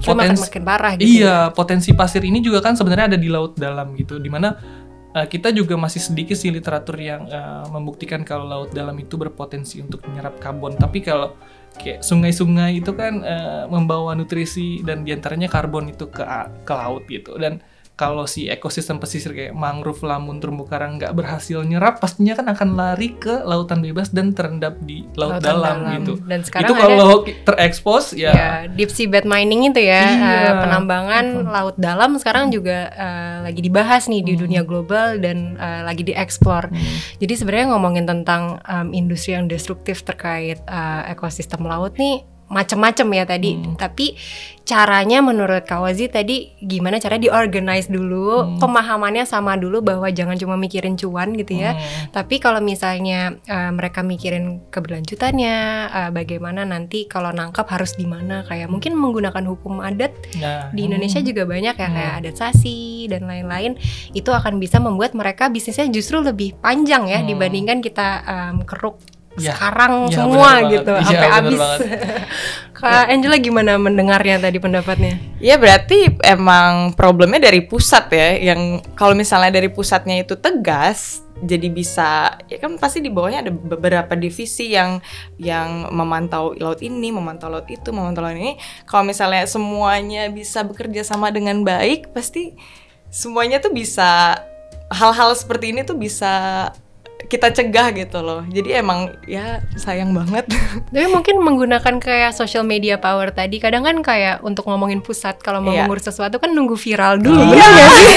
potensi 0.00 0.48
makin 0.48 0.62
parah 0.64 0.92
gitu. 0.96 1.20
Iya, 1.20 1.28
ya. 1.28 1.36
potensi 1.52 1.90
pasir 1.92 2.22
ini 2.24 2.40
juga 2.40 2.64
kan 2.64 2.72
sebenarnya 2.72 3.12
ada 3.12 3.18
di 3.20 3.28
laut 3.28 3.58
dalam 3.58 3.92
gitu. 3.98 4.16
Di 4.16 4.30
mana 4.32 4.56
uh, 5.14 5.26
kita 5.28 5.52
juga 5.52 5.76
masih 5.76 6.00
sedikit 6.00 6.36
sih 6.36 6.48
literatur 6.52 6.96
yang 6.98 7.28
uh, 7.28 7.68
membuktikan 7.68 8.24
kalau 8.24 8.48
laut 8.48 8.70
dalam 8.72 8.96
itu 8.98 9.16
berpotensi 9.16 9.80
untuk 9.80 10.04
menyerap 10.08 10.40
karbon. 10.40 10.76
Tapi 10.76 11.04
kalau 11.04 11.36
kayak 11.76 12.04
sungai-sungai 12.04 12.80
itu 12.84 12.92
kan 12.92 13.24
uh, 13.24 13.64
membawa 13.68 14.12
nutrisi 14.12 14.84
dan 14.84 15.04
di 15.04 15.12
antaranya 15.12 15.48
karbon 15.48 15.92
itu 15.92 16.08
ke 16.08 16.24
ke 16.64 16.72
laut 16.72 17.04
gitu. 17.08 17.36
Dan 17.40 17.60
kalau 18.02 18.26
si 18.26 18.50
ekosistem 18.50 18.98
pesisir 18.98 19.30
kayak 19.30 19.54
mangrove, 19.54 20.02
lamun, 20.02 20.42
terumbu 20.42 20.66
karang 20.66 20.98
nggak 20.98 21.14
berhasil 21.14 21.62
nyerap, 21.62 22.02
pastinya 22.02 22.34
kan 22.34 22.50
akan 22.50 22.74
lari 22.74 23.14
ke 23.14 23.46
lautan 23.46 23.78
bebas 23.78 24.10
dan 24.10 24.34
terendap 24.34 24.74
di 24.82 25.06
laut 25.14 25.38
lautan 25.38 25.46
dalam, 25.46 25.76
dalam 25.86 25.94
gitu. 26.02 26.12
Dan 26.26 26.42
sekarang 26.42 26.66
itu 26.66 26.74
kalau 26.74 27.22
terekspos 27.46 28.18
ya, 28.18 28.34
ya 28.34 28.50
deep 28.66 28.90
sea 28.90 29.06
bed 29.06 29.22
mining 29.22 29.70
itu 29.70 29.78
ya, 29.78 30.02
iya, 30.02 30.34
uh, 30.50 30.52
penambangan 30.66 31.24
laut 31.46 31.76
dalam 31.78 32.18
sekarang 32.18 32.50
juga 32.50 32.90
uh, 32.90 33.46
lagi 33.46 33.62
dibahas 33.62 34.10
nih 34.10 34.18
hmm. 34.18 34.28
di 34.28 34.34
dunia 34.34 34.62
global 34.66 35.22
dan 35.22 35.54
uh, 35.62 35.86
lagi 35.86 36.02
dieksplor. 36.02 36.74
Hmm. 36.74 36.96
Jadi 37.22 37.32
sebenarnya 37.38 37.70
ngomongin 37.70 38.02
tentang 38.02 38.58
um, 38.66 38.90
industri 38.90 39.38
yang 39.38 39.46
destruktif 39.46 40.02
terkait 40.02 40.58
uh, 40.66 41.06
ekosistem 41.06 41.62
laut 41.62 41.94
nih 41.94 42.31
macem-macem 42.52 43.08
ya 43.16 43.24
tadi. 43.24 43.56
Hmm. 43.56 43.74
Tapi 43.80 44.14
caranya 44.62 45.18
menurut 45.18 45.66
Kawazi 45.66 46.06
tadi 46.06 46.54
gimana 46.62 47.02
cara 47.02 47.18
diorganize 47.18 47.90
dulu, 47.90 48.44
hmm. 48.44 48.58
pemahamannya 48.62 49.26
sama 49.26 49.58
dulu 49.58 49.82
bahwa 49.82 50.06
jangan 50.12 50.38
cuma 50.38 50.54
mikirin 50.54 50.94
cuan 50.94 51.34
gitu 51.34 51.58
ya. 51.58 51.74
Hmm. 51.74 52.12
Tapi 52.14 52.38
kalau 52.38 52.62
misalnya 52.62 53.34
uh, 53.48 53.72
mereka 53.74 54.04
mikirin 54.06 54.62
keberlanjutannya, 54.70 55.56
uh, 55.90 56.10
bagaimana 56.14 56.62
nanti 56.62 57.10
kalau 57.10 57.34
nangkap 57.34 57.66
harus 57.72 57.98
di 57.98 58.06
mana 58.06 58.46
kayak 58.46 58.70
mungkin 58.70 58.94
menggunakan 58.94 59.42
hukum 59.48 59.82
adat 59.82 60.14
nah. 60.38 60.70
di 60.70 60.86
Indonesia 60.86 61.18
hmm. 61.18 61.28
juga 61.32 61.42
banyak 61.48 61.74
ya 61.74 61.88
hmm. 61.88 61.96
kayak 61.96 62.14
adat 62.22 62.36
sasi 62.36 63.10
dan 63.10 63.26
lain-lain. 63.26 63.74
Itu 64.14 64.30
akan 64.30 64.60
bisa 64.62 64.78
membuat 64.78 65.16
mereka 65.16 65.48
bisnisnya 65.50 65.88
justru 65.90 66.22
lebih 66.22 66.54
panjang 66.60 67.08
ya 67.08 67.18
hmm. 67.24 67.28
dibandingkan 67.32 67.78
kita 67.82 68.08
um, 68.28 68.56
keruk 68.62 69.00
ya, 69.44 69.56
sekarang 69.56 70.12
ya, 70.12 70.16
semua 70.20 70.50
gitu 70.68 70.92
ya, 70.92 71.02
sampai 71.04 71.28
habis. 71.30 71.60
Kak 72.76 73.14
Angela 73.14 73.38
gimana 73.38 73.78
mendengarnya 73.78 74.42
tadi 74.42 74.58
pendapatnya? 74.58 75.14
Ya 75.38 75.54
berarti 75.54 76.18
emang 76.26 76.98
problemnya 76.98 77.48
dari 77.48 77.62
pusat 77.62 78.10
ya, 78.10 78.52
yang 78.52 78.82
kalau 78.98 79.14
misalnya 79.14 79.54
dari 79.54 79.70
pusatnya 79.70 80.18
itu 80.18 80.34
tegas, 80.34 81.22
jadi 81.42 81.70
bisa 81.70 82.38
ya 82.46 82.58
kan 82.62 82.78
pasti 82.78 83.02
di 83.02 83.10
bawahnya 83.10 83.46
ada 83.46 83.52
beberapa 83.54 84.14
divisi 84.14 84.74
yang 84.74 84.98
yang 85.38 85.90
memantau 85.94 86.54
laut 86.58 86.82
ini, 86.82 87.14
memantau 87.14 87.50
laut 87.50 87.70
itu, 87.70 87.90
memantau 87.94 88.22
laut 88.26 88.38
ini. 88.38 88.58
Kalau 88.86 89.06
misalnya 89.06 89.46
semuanya 89.46 90.26
bisa 90.30 90.66
bekerja 90.66 91.06
sama 91.06 91.30
dengan 91.30 91.62
baik, 91.62 92.10
pasti 92.10 92.58
semuanya 93.10 93.62
tuh 93.62 93.70
bisa 93.70 94.42
hal-hal 94.92 95.32
seperti 95.34 95.72
ini 95.72 95.82
tuh 95.82 95.96
bisa 95.96 96.68
kita 97.28 97.52
cegah 97.52 97.92
gitu 97.94 98.18
loh. 98.22 98.42
Jadi 98.48 98.74
emang 98.74 99.14
ya 99.26 99.62
sayang 99.76 100.14
banget. 100.16 100.48
Tapi 100.94 101.06
mungkin 101.10 101.42
menggunakan 101.42 102.00
kayak 102.00 102.32
social 102.34 102.66
media 102.66 102.98
power 102.98 103.30
tadi 103.30 103.60
kadang 103.60 103.84
kan 103.84 104.00
kayak 104.00 104.40
untuk 104.40 104.66
ngomongin 104.66 105.04
pusat 105.04 105.38
kalau 105.42 105.60
mau 105.60 105.74
yeah. 105.74 105.84
mengurus 105.84 106.08
sesuatu 106.08 106.40
kan 106.40 106.50
nunggu 106.54 106.74
viral 106.74 107.20
dulu. 107.20 107.38
Oh, 107.38 107.52
iya 107.52 107.86
sih? 107.98 108.16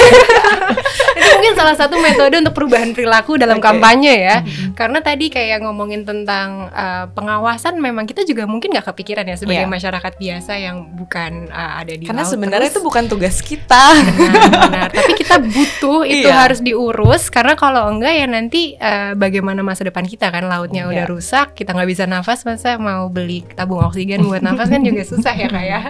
Itu 1.15 1.29
mungkin 1.39 1.53
salah 1.55 1.75
satu 1.75 1.95
metode 1.99 2.39
untuk 2.39 2.55
perubahan 2.55 2.91
perilaku 2.95 3.35
dalam 3.35 3.59
okay. 3.59 3.67
kampanye 3.71 4.13
ya. 4.23 4.37
Mm-hmm. 4.41 4.71
Karena 4.75 4.99
tadi 5.03 5.25
kayak 5.27 5.63
ngomongin 5.63 6.07
tentang 6.07 6.71
uh, 6.71 7.05
pengawasan 7.11 7.77
memang 7.79 8.07
kita 8.07 8.23
juga 8.23 8.47
mungkin 8.47 8.71
nggak 8.71 8.87
kepikiran 8.91 9.25
ya 9.27 9.35
sebagai 9.35 9.67
yeah. 9.67 9.71
masyarakat 9.71 10.13
biasa 10.15 10.53
yang 10.59 10.95
bukan 10.95 11.51
uh, 11.51 11.81
ada 11.83 11.93
di 11.93 12.07
Karena 12.07 12.23
sebenarnya 12.23 12.69
itu 12.71 12.81
bukan 12.83 13.05
tugas 13.11 13.43
kita. 13.43 13.99
Benar, 14.15 14.47
benar. 14.71 14.89
Tapi 14.95 15.11
kita 15.19 15.35
butuh 15.43 16.01
itu 16.15 16.27
yeah. 16.27 16.39
harus 16.47 16.59
diurus 16.63 17.27
karena 17.27 17.53
kalau 17.59 17.91
enggak 17.91 18.13
ya 18.15 18.27
nanti 18.27 18.75
uh, 18.79 18.94
bagaimana 19.17 19.61
masa 19.61 19.83
depan 19.87 20.05
kita 20.07 20.31
kan 20.31 20.45
lautnya 20.47 20.87
oh, 20.87 20.91
udah 20.91 21.05
rusak 21.07 21.57
kita 21.57 21.75
nggak 21.75 21.89
bisa 21.89 22.03
nafas 22.05 22.43
masa 22.47 22.77
mau 22.79 23.07
beli 23.11 23.43
tabung 23.55 23.83
oksigen 23.83 24.23
buat 24.25 24.41
nafas 24.41 24.71
kan 24.71 24.81
juga 24.81 25.03
susah 25.03 25.33
ya 25.35 25.47
kayak 25.49 25.69
ya. 25.69 25.81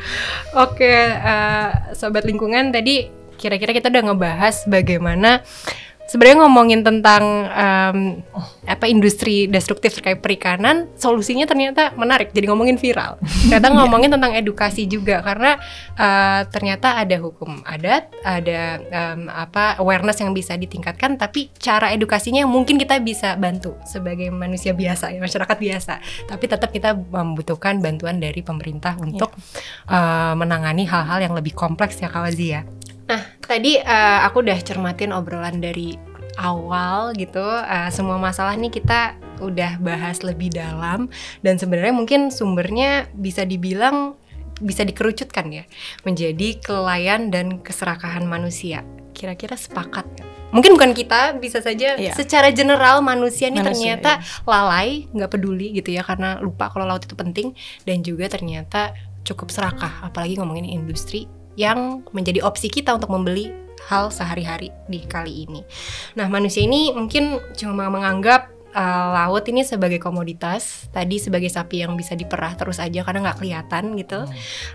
oke 0.66 0.94
uh, 1.24 1.68
sobat 1.94 2.24
lingkungan 2.24 2.70
tadi 2.70 3.10
kira-kira 3.38 3.70
kita 3.70 3.88
udah 3.88 4.12
ngebahas 4.12 4.66
bagaimana 4.66 5.46
sebenarnya 6.08 6.48
ngomongin 6.48 6.80
tentang 6.80 7.22
um, 7.52 7.98
apa 8.64 8.88
industri 8.88 9.44
destruktif 9.44 9.92
terkait 9.92 10.24
perikanan, 10.24 10.88
solusinya 10.96 11.44
ternyata 11.44 11.92
menarik. 11.94 12.32
Jadi 12.32 12.48
ngomongin 12.48 12.80
viral. 12.80 13.20
Ternyata 13.20 13.68
ngomongin 13.76 14.10
tentang 14.16 14.32
edukasi 14.32 14.88
juga 14.88 15.20
karena 15.20 15.60
uh, 16.00 16.48
ternyata 16.48 16.96
ada 16.96 17.16
hukum 17.20 17.60
adat, 17.68 18.08
ada 18.24 18.80
um, 18.88 19.28
apa 19.28 19.76
awareness 19.76 20.24
yang 20.24 20.32
bisa 20.32 20.56
ditingkatkan, 20.56 21.20
tapi 21.20 21.52
cara 21.60 21.92
edukasinya 21.92 22.48
mungkin 22.48 22.80
kita 22.80 22.96
bisa 23.04 23.36
bantu 23.36 23.76
sebagai 23.84 24.32
manusia 24.32 24.72
biasa, 24.72 25.12
ya 25.12 25.20
masyarakat 25.20 25.56
biasa. 25.60 25.94
Tapi 26.24 26.44
tetap 26.48 26.72
kita 26.72 26.96
membutuhkan 26.96 27.84
bantuan 27.84 28.16
dari 28.16 28.40
pemerintah 28.40 28.96
untuk 28.96 29.36
yeah. 29.84 30.32
uh, 30.32 30.34
menangani 30.34 30.88
hal-hal 30.88 31.20
yang 31.20 31.36
lebih 31.36 31.52
kompleks 31.52 32.00
ya 32.00 32.08
Kawazi 32.08 32.48
ya. 32.56 32.64
Nah, 33.08 33.22
tadi 33.40 33.80
uh, 33.80 34.20
aku 34.28 34.44
udah 34.44 34.58
cermatin 34.60 35.16
obrolan 35.16 35.64
dari 35.64 35.96
awal 36.36 37.16
gitu. 37.16 37.42
Uh, 37.42 37.88
semua 37.88 38.20
masalah 38.20 38.54
nih 38.54 38.70
kita 38.70 39.16
udah 39.40 39.78
bahas 39.80 40.20
lebih 40.26 40.50
dalam 40.50 41.06
dan 41.46 41.56
sebenarnya 41.56 41.94
mungkin 41.94 42.28
sumbernya 42.34 43.06
bisa 43.14 43.46
dibilang 43.46 44.18
bisa 44.58 44.82
dikerucutkan 44.82 45.46
ya 45.54 45.64
menjadi 46.02 46.58
kelainan 46.58 47.30
dan 47.32 47.46
keserakahan 47.62 48.26
manusia. 48.26 48.82
Kira-kira 49.14 49.58
sepakat 49.58 50.06
gak? 50.18 50.28
Mungkin 50.48 50.80
bukan 50.80 50.96
kita, 50.96 51.36
bisa 51.36 51.60
saja 51.60 52.00
yeah. 52.00 52.14
secara 52.16 52.48
general 52.48 53.04
manusia 53.04 53.52
nih 53.52 53.60
ternyata 53.60 54.16
iya. 54.16 54.48
lalai, 54.48 55.04
nggak 55.12 55.36
peduli 55.36 55.76
gitu 55.76 55.92
ya 55.92 56.00
karena 56.00 56.40
lupa 56.40 56.72
kalau 56.72 56.88
laut 56.88 57.04
itu 57.04 57.12
penting 57.12 57.52
dan 57.84 58.00
juga 58.00 58.32
ternyata 58.32 58.96
cukup 59.28 59.52
serakah 59.52 60.08
apalagi 60.08 60.40
ngomongin 60.40 60.64
industri 60.64 61.28
yang 61.58 62.06
menjadi 62.14 62.46
opsi 62.46 62.70
kita 62.70 62.94
untuk 62.94 63.10
membeli 63.10 63.50
hal 63.90 64.14
sehari-hari 64.14 64.70
di 64.86 65.02
kali 65.02 65.50
ini. 65.50 65.66
Nah, 66.14 66.30
manusia 66.30 66.62
ini 66.62 66.94
mungkin 66.94 67.42
cuma 67.58 67.90
menganggap 67.90 68.54
uh, 68.74 69.06
laut 69.16 69.42
ini 69.50 69.66
sebagai 69.66 69.98
komoditas, 69.98 70.86
tadi 70.94 71.18
sebagai 71.18 71.50
sapi 71.50 71.82
yang 71.82 71.98
bisa 71.98 72.14
diperah 72.14 72.54
terus 72.54 72.78
aja 72.78 73.02
karena 73.02 73.30
nggak 73.30 73.38
kelihatan 73.42 73.98
gitu, 73.98 74.22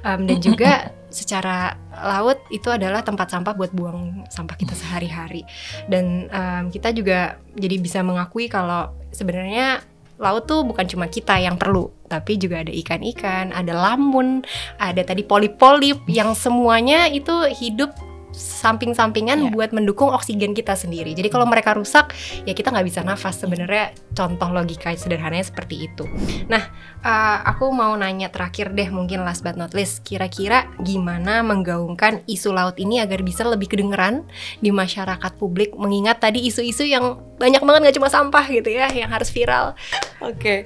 um, 0.03 0.19
dan 0.27 0.37
juga 0.43 0.71
secara 1.13 1.77
laut 1.93 2.41
itu 2.49 2.73
adalah 2.73 3.05
tempat 3.05 3.29
sampah 3.29 3.53
buat 3.53 3.71
buang 3.71 4.25
sampah 4.27 4.57
kita 4.57 4.73
sehari-hari, 4.75 5.47
dan 5.87 6.27
um, 6.33 6.63
kita 6.73 6.91
juga 6.91 7.37
jadi 7.55 7.79
bisa 7.79 8.01
mengakui 8.01 8.49
kalau 8.49 8.91
sebenarnya 9.13 9.85
laut 10.17 10.45
tuh 10.45 10.65
bukan 10.65 10.85
cuma 10.89 11.05
kita 11.09 11.37
yang 11.37 11.57
perlu, 11.57 11.89
tapi 12.13 12.37
juga 12.37 12.61
ada 12.61 12.69
ikan-ikan, 12.69 13.49
ada 13.49 13.73
lamun, 13.73 14.45
ada 14.77 15.01
tadi 15.01 15.25
polip-polip 15.25 15.97
yang 16.05 16.37
semuanya 16.37 17.09
itu 17.09 17.49
hidup 17.49 17.89
samping-sampingan 18.33 19.47
yeah. 19.47 19.51
buat 19.53 19.71
mendukung 19.71 20.09
oksigen 20.09 20.57
kita 20.57 20.73
sendiri. 20.73 21.13
Jadi 21.13 21.29
kalau 21.29 21.45
mereka 21.45 21.77
rusak, 21.77 22.11
ya 22.43 22.51
kita 22.57 22.73
nggak 22.73 22.87
bisa 22.89 23.05
nafas. 23.05 23.39
Sebenarnya 23.39 23.93
contoh 24.17 24.49
logika 24.49 24.89
sederhananya 24.97 25.45
seperti 25.45 25.87
itu. 25.87 26.09
Nah, 26.49 26.65
uh, 27.05 27.37
aku 27.45 27.69
mau 27.69 27.93
nanya 27.93 28.33
terakhir 28.33 28.73
deh, 28.73 28.89
mungkin 28.89 29.21
last 29.21 29.45
but 29.45 29.53
not 29.53 29.71
least, 29.77 30.01
kira-kira 30.01 30.67
gimana 30.81 31.45
menggaungkan 31.45 32.25
isu 32.25 32.51
laut 32.51 32.75
ini 32.81 32.99
agar 32.99 33.21
bisa 33.21 33.45
lebih 33.45 33.69
kedengeran 33.69 34.25
di 34.59 34.73
masyarakat 34.73 35.31
publik, 35.37 35.77
mengingat 35.77 36.19
tadi 36.19 36.43
isu-isu 36.49 36.83
yang 36.83 37.21
banyak 37.37 37.61
banget 37.61 37.79
nggak 37.89 37.97
cuma 38.01 38.09
sampah 38.09 38.45
gitu 38.49 38.69
ya, 38.73 38.89
yang 38.91 39.13
harus 39.13 39.29
viral. 39.29 39.77
Oke, 40.23 40.33
okay. 40.33 40.59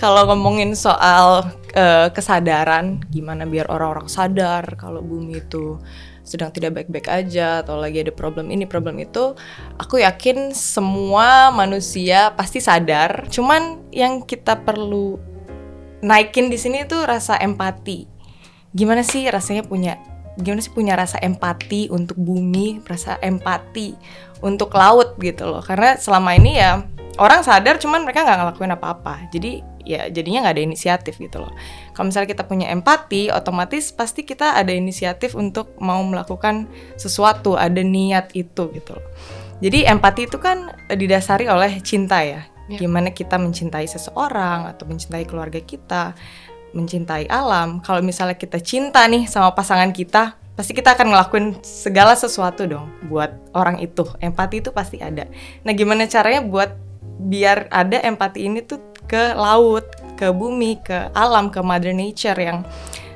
kalau 0.00 0.24
ngomongin 0.30 0.72
soal 0.72 1.48
uh, 1.74 2.08
kesadaran, 2.14 3.02
gimana 3.10 3.44
biar 3.44 3.68
orang-orang 3.68 4.08
sadar 4.08 4.78
kalau 4.78 5.02
bumi 5.02 5.42
itu 5.42 5.76
sedang 6.24 6.48
tidak 6.50 6.72
baik-baik 6.74 7.06
aja 7.06 7.60
atau 7.60 7.76
lagi 7.76 8.00
ada 8.00 8.08
problem 8.08 8.48
ini 8.48 8.64
problem 8.64 8.96
itu 8.96 9.36
aku 9.76 10.00
yakin 10.00 10.56
semua 10.56 11.52
manusia 11.52 12.32
pasti 12.32 12.64
sadar. 12.64 13.28
Cuman 13.28 13.84
yang 13.92 14.24
kita 14.24 14.64
perlu 14.64 15.20
naikin 16.00 16.48
di 16.48 16.56
sini 16.56 16.88
tuh 16.88 17.04
rasa 17.04 17.36
empati. 17.36 18.08
Gimana 18.72 19.04
sih 19.04 19.28
rasanya 19.28 19.68
punya 19.68 20.00
gimana 20.34 20.58
sih 20.58 20.74
punya 20.74 20.98
rasa 20.98 21.22
empati 21.22 21.86
untuk 21.94 22.18
bumi 22.18 22.82
rasa 22.82 23.22
empati 23.22 23.94
untuk 24.42 24.72
laut 24.74 25.14
gitu 25.20 25.44
loh. 25.46 25.62
Karena 25.62 25.94
selama 26.00 26.34
ini 26.34 26.58
ya 26.58 26.82
orang 27.20 27.44
sadar 27.46 27.78
cuman 27.78 28.02
mereka 28.02 28.24
nggak 28.24 28.38
ngelakuin 28.42 28.74
apa-apa. 28.74 29.28
Jadi 29.30 29.73
ya 29.84 30.08
jadinya 30.08 30.48
nggak 30.48 30.54
ada 30.56 30.64
inisiatif 30.64 31.20
gitu 31.20 31.44
loh. 31.44 31.52
Kalau 31.92 32.10
misalnya 32.10 32.28
kita 32.32 32.44
punya 32.48 32.72
empati, 32.72 33.30
otomatis 33.30 33.92
pasti 33.92 34.24
kita 34.24 34.56
ada 34.56 34.72
inisiatif 34.72 35.36
untuk 35.36 35.76
mau 35.78 36.00
melakukan 36.02 36.66
sesuatu, 36.96 37.54
ada 37.54 37.84
niat 37.84 38.32
itu 38.34 38.72
gitu 38.72 38.96
loh. 38.96 39.06
Jadi 39.62 39.86
empati 39.86 40.26
itu 40.26 40.36
kan 40.42 40.74
didasari 40.90 41.46
oleh 41.46 41.78
cinta 41.80 42.20
ya. 42.24 42.42
ya. 42.66 42.78
Gimana 42.80 43.14
kita 43.14 43.38
mencintai 43.38 43.86
seseorang 43.86 44.66
atau 44.68 44.84
mencintai 44.88 45.24
keluarga 45.24 45.62
kita, 45.62 46.12
mencintai 46.74 47.30
alam. 47.30 47.78
Kalau 47.80 48.02
misalnya 48.02 48.34
kita 48.34 48.58
cinta 48.58 49.06
nih 49.06 49.30
sama 49.30 49.54
pasangan 49.54 49.94
kita, 49.94 50.34
pasti 50.58 50.74
kita 50.74 50.94
akan 50.98 51.14
ngelakuin 51.14 51.46
segala 51.62 52.18
sesuatu 52.18 52.66
dong 52.66 52.90
buat 53.06 53.30
orang 53.54 53.78
itu. 53.78 54.06
Empati 54.18 54.60
itu 54.60 54.70
pasti 54.74 54.98
ada. 54.98 55.30
Nah, 55.62 55.72
gimana 55.72 56.10
caranya 56.10 56.42
buat 56.42 56.74
biar 57.14 57.70
ada 57.70 58.02
empati 58.02 58.50
ini 58.50 58.60
tuh 58.66 58.82
ke 59.14 59.38
laut, 59.38 59.86
ke 60.18 60.34
bumi, 60.34 60.82
ke 60.82 61.14
alam, 61.14 61.46
ke 61.46 61.62
mother 61.62 61.94
nature 61.94 62.34
yang 62.34 62.66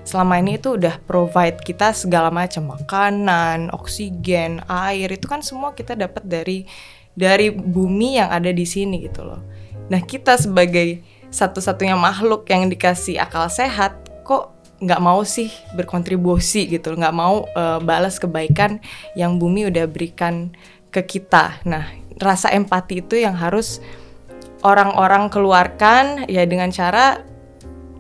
selama 0.06 0.38
ini 0.38 0.54
itu 0.54 0.78
udah 0.78 1.02
provide 1.02 1.58
kita 1.58 1.90
segala 1.90 2.30
macam 2.30 2.70
makanan, 2.70 3.74
oksigen, 3.74 4.62
air 4.70 5.11
itu 5.11 5.26
kan 5.26 5.42
semua 5.42 5.74
kita 5.74 5.98
dapat 5.98 6.22
dari 6.22 6.70
dari 7.18 7.50
bumi 7.50 8.22
yang 8.22 8.30
ada 8.30 8.54
di 8.54 8.62
sini 8.62 9.02
gitu 9.11 9.26
loh. 9.26 9.42
Nah 9.90 9.98
kita 9.98 10.38
sebagai 10.38 11.02
satu-satunya 11.34 11.98
makhluk 11.98 12.46
yang 12.46 12.70
dikasih 12.70 13.18
akal 13.18 13.50
sehat 13.50 13.98
kok 14.22 14.54
nggak 14.78 15.02
mau 15.02 15.26
sih 15.26 15.50
berkontribusi 15.74 16.70
gitu, 16.70 16.94
nggak 16.94 17.11
mau 17.11 17.42
uh, 17.58 17.82
balas 17.82 18.22
kebaikan 18.22 18.78
yang 19.18 19.42
bumi 19.42 19.66
udah 19.66 19.90
berikan 19.90 20.54
ke 20.94 21.02
kita. 21.02 21.58
Nah 21.66 21.90
rasa 22.22 22.54
empati 22.54 23.02
itu 23.02 23.18
yang 23.18 23.34
harus 23.34 23.82
orang-orang 24.66 25.30
keluarkan 25.30 26.26
ya 26.26 26.42
dengan 26.48 26.70
cara 26.74 27.22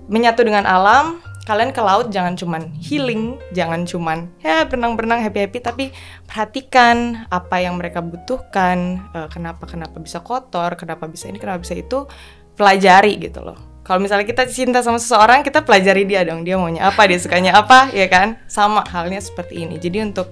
menyatu 0.08 0.42
dengan 0.42 0.64
alam 0.64 1.20
kalian 1.48 1.72
ke 1.72 1.80
laut 1.80 2.12
jangan 2.12 2.36
cuman 2.36 2.76
healing, 2.76 3.40
jangan 3.56 3.88
cuman 3.88 4.28
ya 4.44 4.68
berenang-berenang 4.68 5.24
happy-happy, 5.24 5.64
tapi 5.64 5.84
perhatikan 6.28 7.24
apa 7.32 7.56
yang 7.64 7.80
mereka 7.80 8.04
butuhkan, 8.04 9.00
uh, 9.16 9.32
kenapa 9.32 9.64
kenapa 9.64 9.96
bisa 9.96 10.20
kotor, 10.20 10.76
kenapa 10.76 11.08
bisa 11.08 11.24
ini, 11.32 11.40
kenapa 11.40 11.64
bisa 11.64 11.72
itu, 11.72 12.04
pelajari 12.52 13.16
gitu 13.16 13.40
loh. 13.40 13.56
Kalau 13.80 14.04
misalnya 14.04 14.28
kita 14.28 14.44
cinta 14.44 14.84
sama 14.84 15.00
seseorang, 15.00 15.40
kita 15.40 15.64
pelajari 15.64 16.04
dia 16.04 16.20
dong, 16.20 16.44
dia 16.44 16.60
maunya 16.60 16.84
apa, 16.84 17.08
dia 17.08 17.16
sukanya 17.16 17.56
apa, 17.56 17.88
ya 17.96 18.04
kan? 18.12 18.36
Sama 18.44 18.84
halnya 18.84 19.16
seperti 19.16 19.64
ini. 19.64 19.80
Jadi 19.80 20.04
untuk 20.04 20.28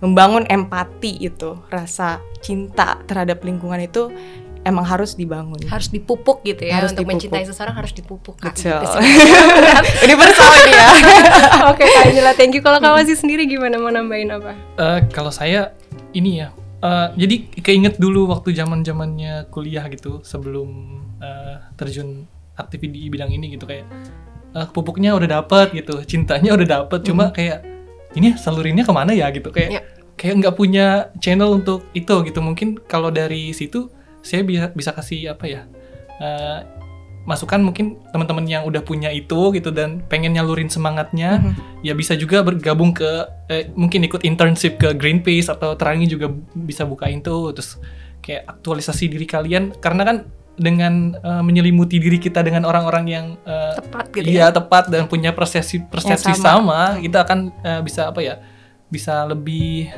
membangun 0.00 0.48
empati 0.48 1.20
itu, 1.20 1.60
rasa 1.68 2.24
cinta 2.40 2.96
terhadap 3.04 3.44
lingkungan 3.44 3.84
itu 3.84 4.08
emang 4.64 4.84
harus 4.88 5.14
dibangun. 5.14 5.60
Harus 5.68 5.92
dipupuk 5.92 6.40
gitu 6.42 6.64
ya. 6.64 6.80
Harus 6.80 6.96
Untuk 6.96 7.04
dipupuk. 7.04 7.20
mencintai 7.20 7.44
seseorang 7.44 7.76
harus 7.76 7.92
dipupuk. 7.92 8.36
Betul. 8.40 8.80
Gitu 8.80 8.98
ini 10.08 10.14
ya. 10.72 10.86
Oke, 11.70 11.84
Kak 11.84 12.02
Angela, 12.10 12.32
thank 12.34 12.56
you. 12.56 12.64
Kalau 12.64 12.80
Kak 12.80 12.92
Wazi 12.96 13.14
sendiri 13.14 13.44
gimana 13.44 13.76
mau 13.76 13.92
nambahin 13.92 14.32
apa? 14.32 14.52
Uh, 14.80 14.98
kalau 15.12 15.30
saya 15.30 15.76
ini 16.16 16.42
ya. 16.42 16.50
Uh, 16.84 17.08
jadi 17.16 17.48
keinget 17.64 17.96
dulu 17.96 18.28
waktu 18.28 18.52
zaman 18.52 18.84
zamannya 18.84 19.48
kuliah 19.48 19.88
gitu 19.88 20.20
sebelum 20.20 21.00
uh, 21.16 21.56
terjun 21.80 22.28
aktif 22.60 22.84
di 22.84 23.08
bidang 23.08 23.32
ini 23.32 23.56
gitu 23.56 23.64
kayak 23.64 23.88
uh, 24.52 24.68
pupuknya 24.68 25.16
udah 25.16 25.40
dapet 25.40 25.72
gitu 25.72 26.04
cintanya 26.04 26.52
udah 26.52 26.84
dapet 26.84 27.00
mm. 27.00 27.06
cuma 27.08 27.32
kayak 27.32 27.64
ini 28.14 28.36
salurinnya 28.36 28.84
ke 28.84 28.92
mana 28.92 29.16
ya 29.16 29.32
gitu 29.32 29.48
kayak 29.48 29.80
yeah. 29.80 29.84
kayak 30.14 30.44
nggak 30.44 30.54
punya 30.60 31.08
channel 31.24 31.56
untuk 31.56 31.88
itu 31.96 32.14
gitu 32.28 32.44
mungkin 32.44 32.76
kalau 32.84 33.08
dari 33.08 33.56
situ 33.56 33.88
saya 34.24 34.42
bisa 34.42 34.72
bisa 34.72 34.90
kasih 34.96 35.36
apa 35.36 35.44
ya 35.44 35.62
uh, 36.18 36.60
masukan 37.24 37.60
mungkin 37.64 37.96
teman-teman 38.12 38.44
yang 38.44 38.62
udah 38.68 38.84
punya 38.84 39.08
itu 39.08 39.48
gitu 39.56 39.72
dan 39.72 40.04
pengen 40.12 40.36
nyalurin 40.36 40.68
semangatnya 40.68 41.40
mm 41.40 41.44
-hmm. 41.44 41.54
ya 41.80 41.96
bisa 41.96 42.12
juga 42.20 42.44
bergabung 42.44 42.92
ke 42.92 43.08
eh, 43.48 43.72
mungkin 43.72 44.04
ikut 44.04 44.28
internship 44.28 44.76
ke 44.76 44.92
Greenpeace 44.92 45.48
atau 45.48 45.72
Terangi 45.72 46.04
juga 46.04 46.28
bisa 46.52 46.84
bukain 46.84 47.24
tuh 47.24 47.56
terus 47.56 47.80
kayak 48.20 48.44
aktualisasi 48.44 49.08
diri 49.08 49.24
kalian 49.24 49.72
karena 49.80 50.04
kan 50.04 50.16
dengan 50.54 51.18
uh, 51.18 51.42
menyelimuti 51.42 51.98
diri 51.98 52.22
kita 52.22 52.38
dengan 52.46 52.62
orang-orang 52.62 53.04
yang 53.10 53.26
uh, 53.42 53.74
tepat 53.74 54.04
gitu 54.14 54.38
iya 54.38 54.46
ya? 54.48 54.54
tepat 54.54 54.86
dan 54.86 55.10
punya 55.10 55.34
persepsi 55.34 55.82
persepsi 55.82 56.30
sama. 56.38 56.94
sama 56.94 57.02
kita 57.02 57.26
akan 57.26 57.38
uh, 57.58 57.80
bisa 57.82 58.14
apa 58.14 58.20
ya 58.22 58.38
bisa 58.86 59.26
lebih 59.26 59.90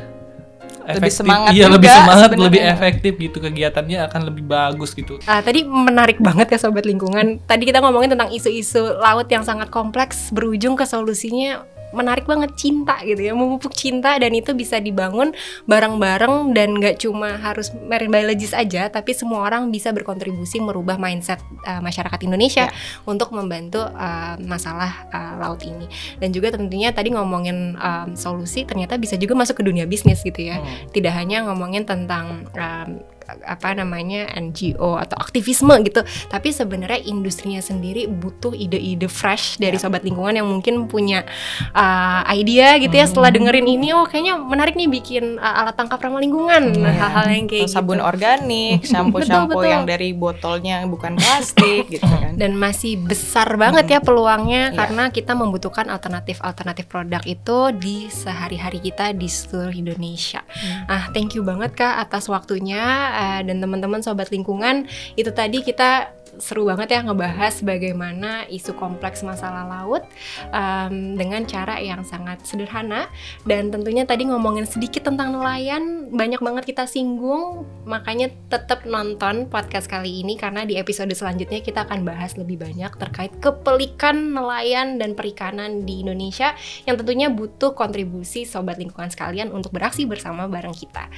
efektif, 0.86 1.02
lebih 1.02 1.14
semangat 1.14 1.50
iya 1.52 1.66
lebih 1.66 1.90
semangat 1.90 2.28
sebenernya. 2.30 2.46
lebih 2.46 2.62
efektif 2.62 3.12
gitu. 3.18 3.36
Kegiatannya 3.42 3.98
akan 4.06 4.20
lebih 4.32 4.44
bagus 4.46 4.90
gitu. 4.94 5.18
Ah 5.26 5.42
tadi 5.42 5.66
menarik 5.66 6.22
banget 6.22 6.54
ya 6.54 6.58
sobat 6.62 6.86
lingkungan. 6.86 7.42
Tadi 7.44 7.62
kita 7.66 7.82
ngomongin 7.82 8.14
tentang 8.14 8.30
isu-isu 8.30 8.96
laut 8.96 9.26
yang 9.28 9.42
sangat 9.44 9.68
kompleks 9.68 10.30
berujung 10.30 10.78
ke 10.78 10.86
solusinya 10.86 11.75
menarik 11.96 12.28
banget 12.28 12.52
cinta 12.54 13.00
gitu 13.02 13.18
ya 13.18 13.32
memupuk 13.32 13.72
cinta 13.72 14.20
dan 14.20 14.30
itu 14.36 14.52
bisa 14.52 14.76
dibangun 14.78 15.32
bareng-bareng 15.64 16.52
dan 16.52 16.76
nggak 16.76 17.00
cuma 17.00 17.40
harus 17.40 17.72
marine 17.88 18.12
biologist 18.12 18.52
aja 18.52 18.92
tapi 18.92 19.16
semua 19.16 19.48
orang 19.48 19.72
bisa 19.72 19.90
berkontribusi 19.96 20.60
merubah 20.60 21.00
mindset 21.00 21.40
uh, 21.64 21.80
masyarakat 21.80 22.20
Indonesia 22.22 22.68
yeah. 22.68 23.08
untuk 23.08 23.32
membantu 23.32 23.80
uh, 23.82 24.36
masalah 24.44 25.08
uh, 25.10 25.34
laut 25.40 25.64
ini 25.64 25.88
dan 26.20 26.30
juga 26.30 26.52
tentunya 26.52 26.92
tadi 26.92 27.16
ngomongin 27.16 27.74
um, 27.80 28.12
solusi 28.12 28.68
ternyata 28.68 29.00
bisa 29.00 29.16
juga 29.16 29.32
masuk 29.32 29.58
ke 29.58 29.64
dunia 29.64 29.88
bisnis 29.88 30.20
gitu 30.20 30.52
ya 30.52 30.60
hmm. 30.60 30.92
tidak 30.92 31.16
hanya 31.16 31.48
ngomongin 31.48 31.88
tentang 31.88 32.44
um, 32.52 33.15
apa 33.26 33.74
namanya 33.74 34.30
NGO 34.38 34.96
atau 34.96 35.16
aktivisme 35.18 35.74
gitu 35.82 36.02
tapi 36.30 36.54
sebenarnya 36.54 37.02
industrinya 37.06 37.58
sendiri 37.58 38.06
butuh 38.06 38.54
ide-ide 38.54 39.10
fresh 39.10 39.58
dari 39.58 39.78
ya. 39.78 39.82
sobat 39.86 40.06
lingkungan 40.06 40.38
yang 40.38 40.48
mungkin 40.48 40.86
punya 40.86 41.26
uh, 41.74 42.22
idea 42.30 42.78
gitu 42.78 42.94
ya 42.94 43.06
setelah 43.10 43.34
hmm. 43.34 43.38
dengerin 43.42 43.66
ini 43.66 43.88
oh 43.94 44.06
kayaknya 44.06 44.38
menarik 44.38 44.78
nih 44.78 44.88
bikin 44.90 45.38
uh, 45.42 45.62
alat 45.64 45.74
tangkap 45.74 45.98
ramah 45.98 46.22
lingkungan 46.22 46.74
hal 46.74 46.86
iya. 46.86 46.92
hal-hal 47.02 47.26
yang 47.30 47.46
kayak 47.50 47.68
sabun 47.70 47.98
gitu. 47.98 48.06
organik 48.06 48.78
shampoo-shampoo 48.90 49.62
yang 49.66 49.84
dari 49.84 50.14
botolnya 50.14 50.86
bukan 50.86 51.18
plastik 51.18 51.88
gitu 51.94 52.06
kan 52.06 52.38
dan 52.38 52.54
masih 52.54 53.00
besar 53.00 53.58
banget 53.58 53.90
ya 53.90 53.98
peluangnya 53.98 54.70
ya. 54.70 54.76
karena 54.76 55.10
kita 55.10 55.32
membutuhkan 55.34 55.88
alternatif-alternatif 55.90 56.86
produk 56.86 57.22
itu 57.26 57.58
di 57.74 57.96
sehari-hari 58.12 58.78
kita 58.78 59.16
di 59.16 59.26
seluruh 59.26 59.72
Indonesia. 59.72 60.44
Hmm. 60.46 60.86
Ah, 60.86 61.04
thank 61.10 61.34
you 61.34 61.42
banget 61.42 61.74
Kak 61.74 61.96
atas 62.06 62.28
waktunya 62.28 63.15
dan 63.16 63.56
teman-teman 63.58 64.04
sobat 64.04 64.28
lingkungan 64.28 64.84
itu 65.16 65.32
tadi 65.32 65.64
kita 65.64 66.12
seru 66.38 66.68
banget 66.68 66.96
ya 66.96 67.00
ngebahas 67.04 67.54
bagaimana 67.64 68.44
isu 68.48 68.76
kompleks 68.76 69.24
masalah 69.24 69.64
laut 69.66 70.04
um, 70.52 71.16
dengan 71.16 71.44
cara 71.44 71.80
yang 71.80 72.02
sangat 72.02 72.44
sederhana 72.44 73.08
dan 73.44 73.72
tentunya 73.72 74.04
tadi 74.04 74.28
ngomongin 74.28 74.68
sedikit 74.68 75.08
tentang 75.08 75.36
nelayan 75.36 76.08
banyak 76.12 76.40
banget 76.40 76.64
kita 76.68 76.84
singgung 76.86 77.66
makanya 77.84 78.30
tetap 78.48 78.84
nonton 78.86 79.48
podcast 79.50 79.90
kali 79.90 80.22
ini 80.22 80.38
karena 80.38 80.62
di 80.62 80.78
episode 80.78 81.10
selanjutnya 81.12 81.60
kita 81.62 81.84
akan 81.88 82.06
bahas 82.06 82.36
lebih 82.36 82.60
banyak 82.60 82.92
terkait 82.96 83.32
kepelikan 83.40 84.32
nelayan 84.32 85.00
dan 85.00 85.16
perikanan 85.16 85.84
di 85.84 86.04
Indonesia 86.04 86.52
yang 86.84 86.96
tentunya 87.00 87.28
butuh 87.32 87.72
kontribusi 87.76 88.46
sobat 88.46 88.78
lingkungan 88.78 89.10
sekalian 89.10 89.50
untuk 89.52 89.74
beraksi 89.74 90.06
bersama 90.08 90.46
bareng 90.46 90.74
kita. 90.74 91.08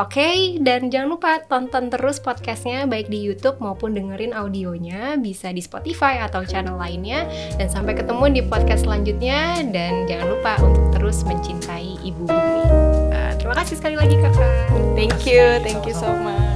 Oke, 0.00 0.16
okay, 0.16 0.36
dan 0.62 0.88
jangan 0.88 1.08
lupa 1.12 1.42
tonton 1.44 1.92
terus 1.92 2.22
podcastnya 2.22 2.88
baik 2.88 3.12
di 3.12 3.20
YouTube 3.20 3.60
maupun 3.60 3.92
dengerin 3.92 4.32
audionya 4.60 5.16
bisa 5.16 5.48
di 5.48 5.64
Spotify 5.64 6.20
atau 6.20 6.44
channel 6.44 6.76
lainnya. 6.76 7.24
Dan 7.56 7.72
sampai 7.72 7.96
ketemu 7.96 8.24
di 8.28 8.42
podcast 8.44 8.84
selanjutnya 8.84 9.64
dan 9.72 10.04
jangan 10.04 10.26
lupa 10.36 10.52
untuk 10.60 10.84
terus 10.92 11.24
mencintai 11.24 11.96
ibu 12.04 12.28
bumi. 12.28 12.62
Uh, 13.08 13.32
terima 13.40 13.56
kasih 13.56 13.80
sekali 13.80 13.96
lagi 13.96 14.20
kakak. 14.20 14.68
Thank 14.92 15.24
you, 15.24 15.60
thank 15.64 15.88
you 15.88 15.96
so 15.96 16.12
much. 16.12 16.49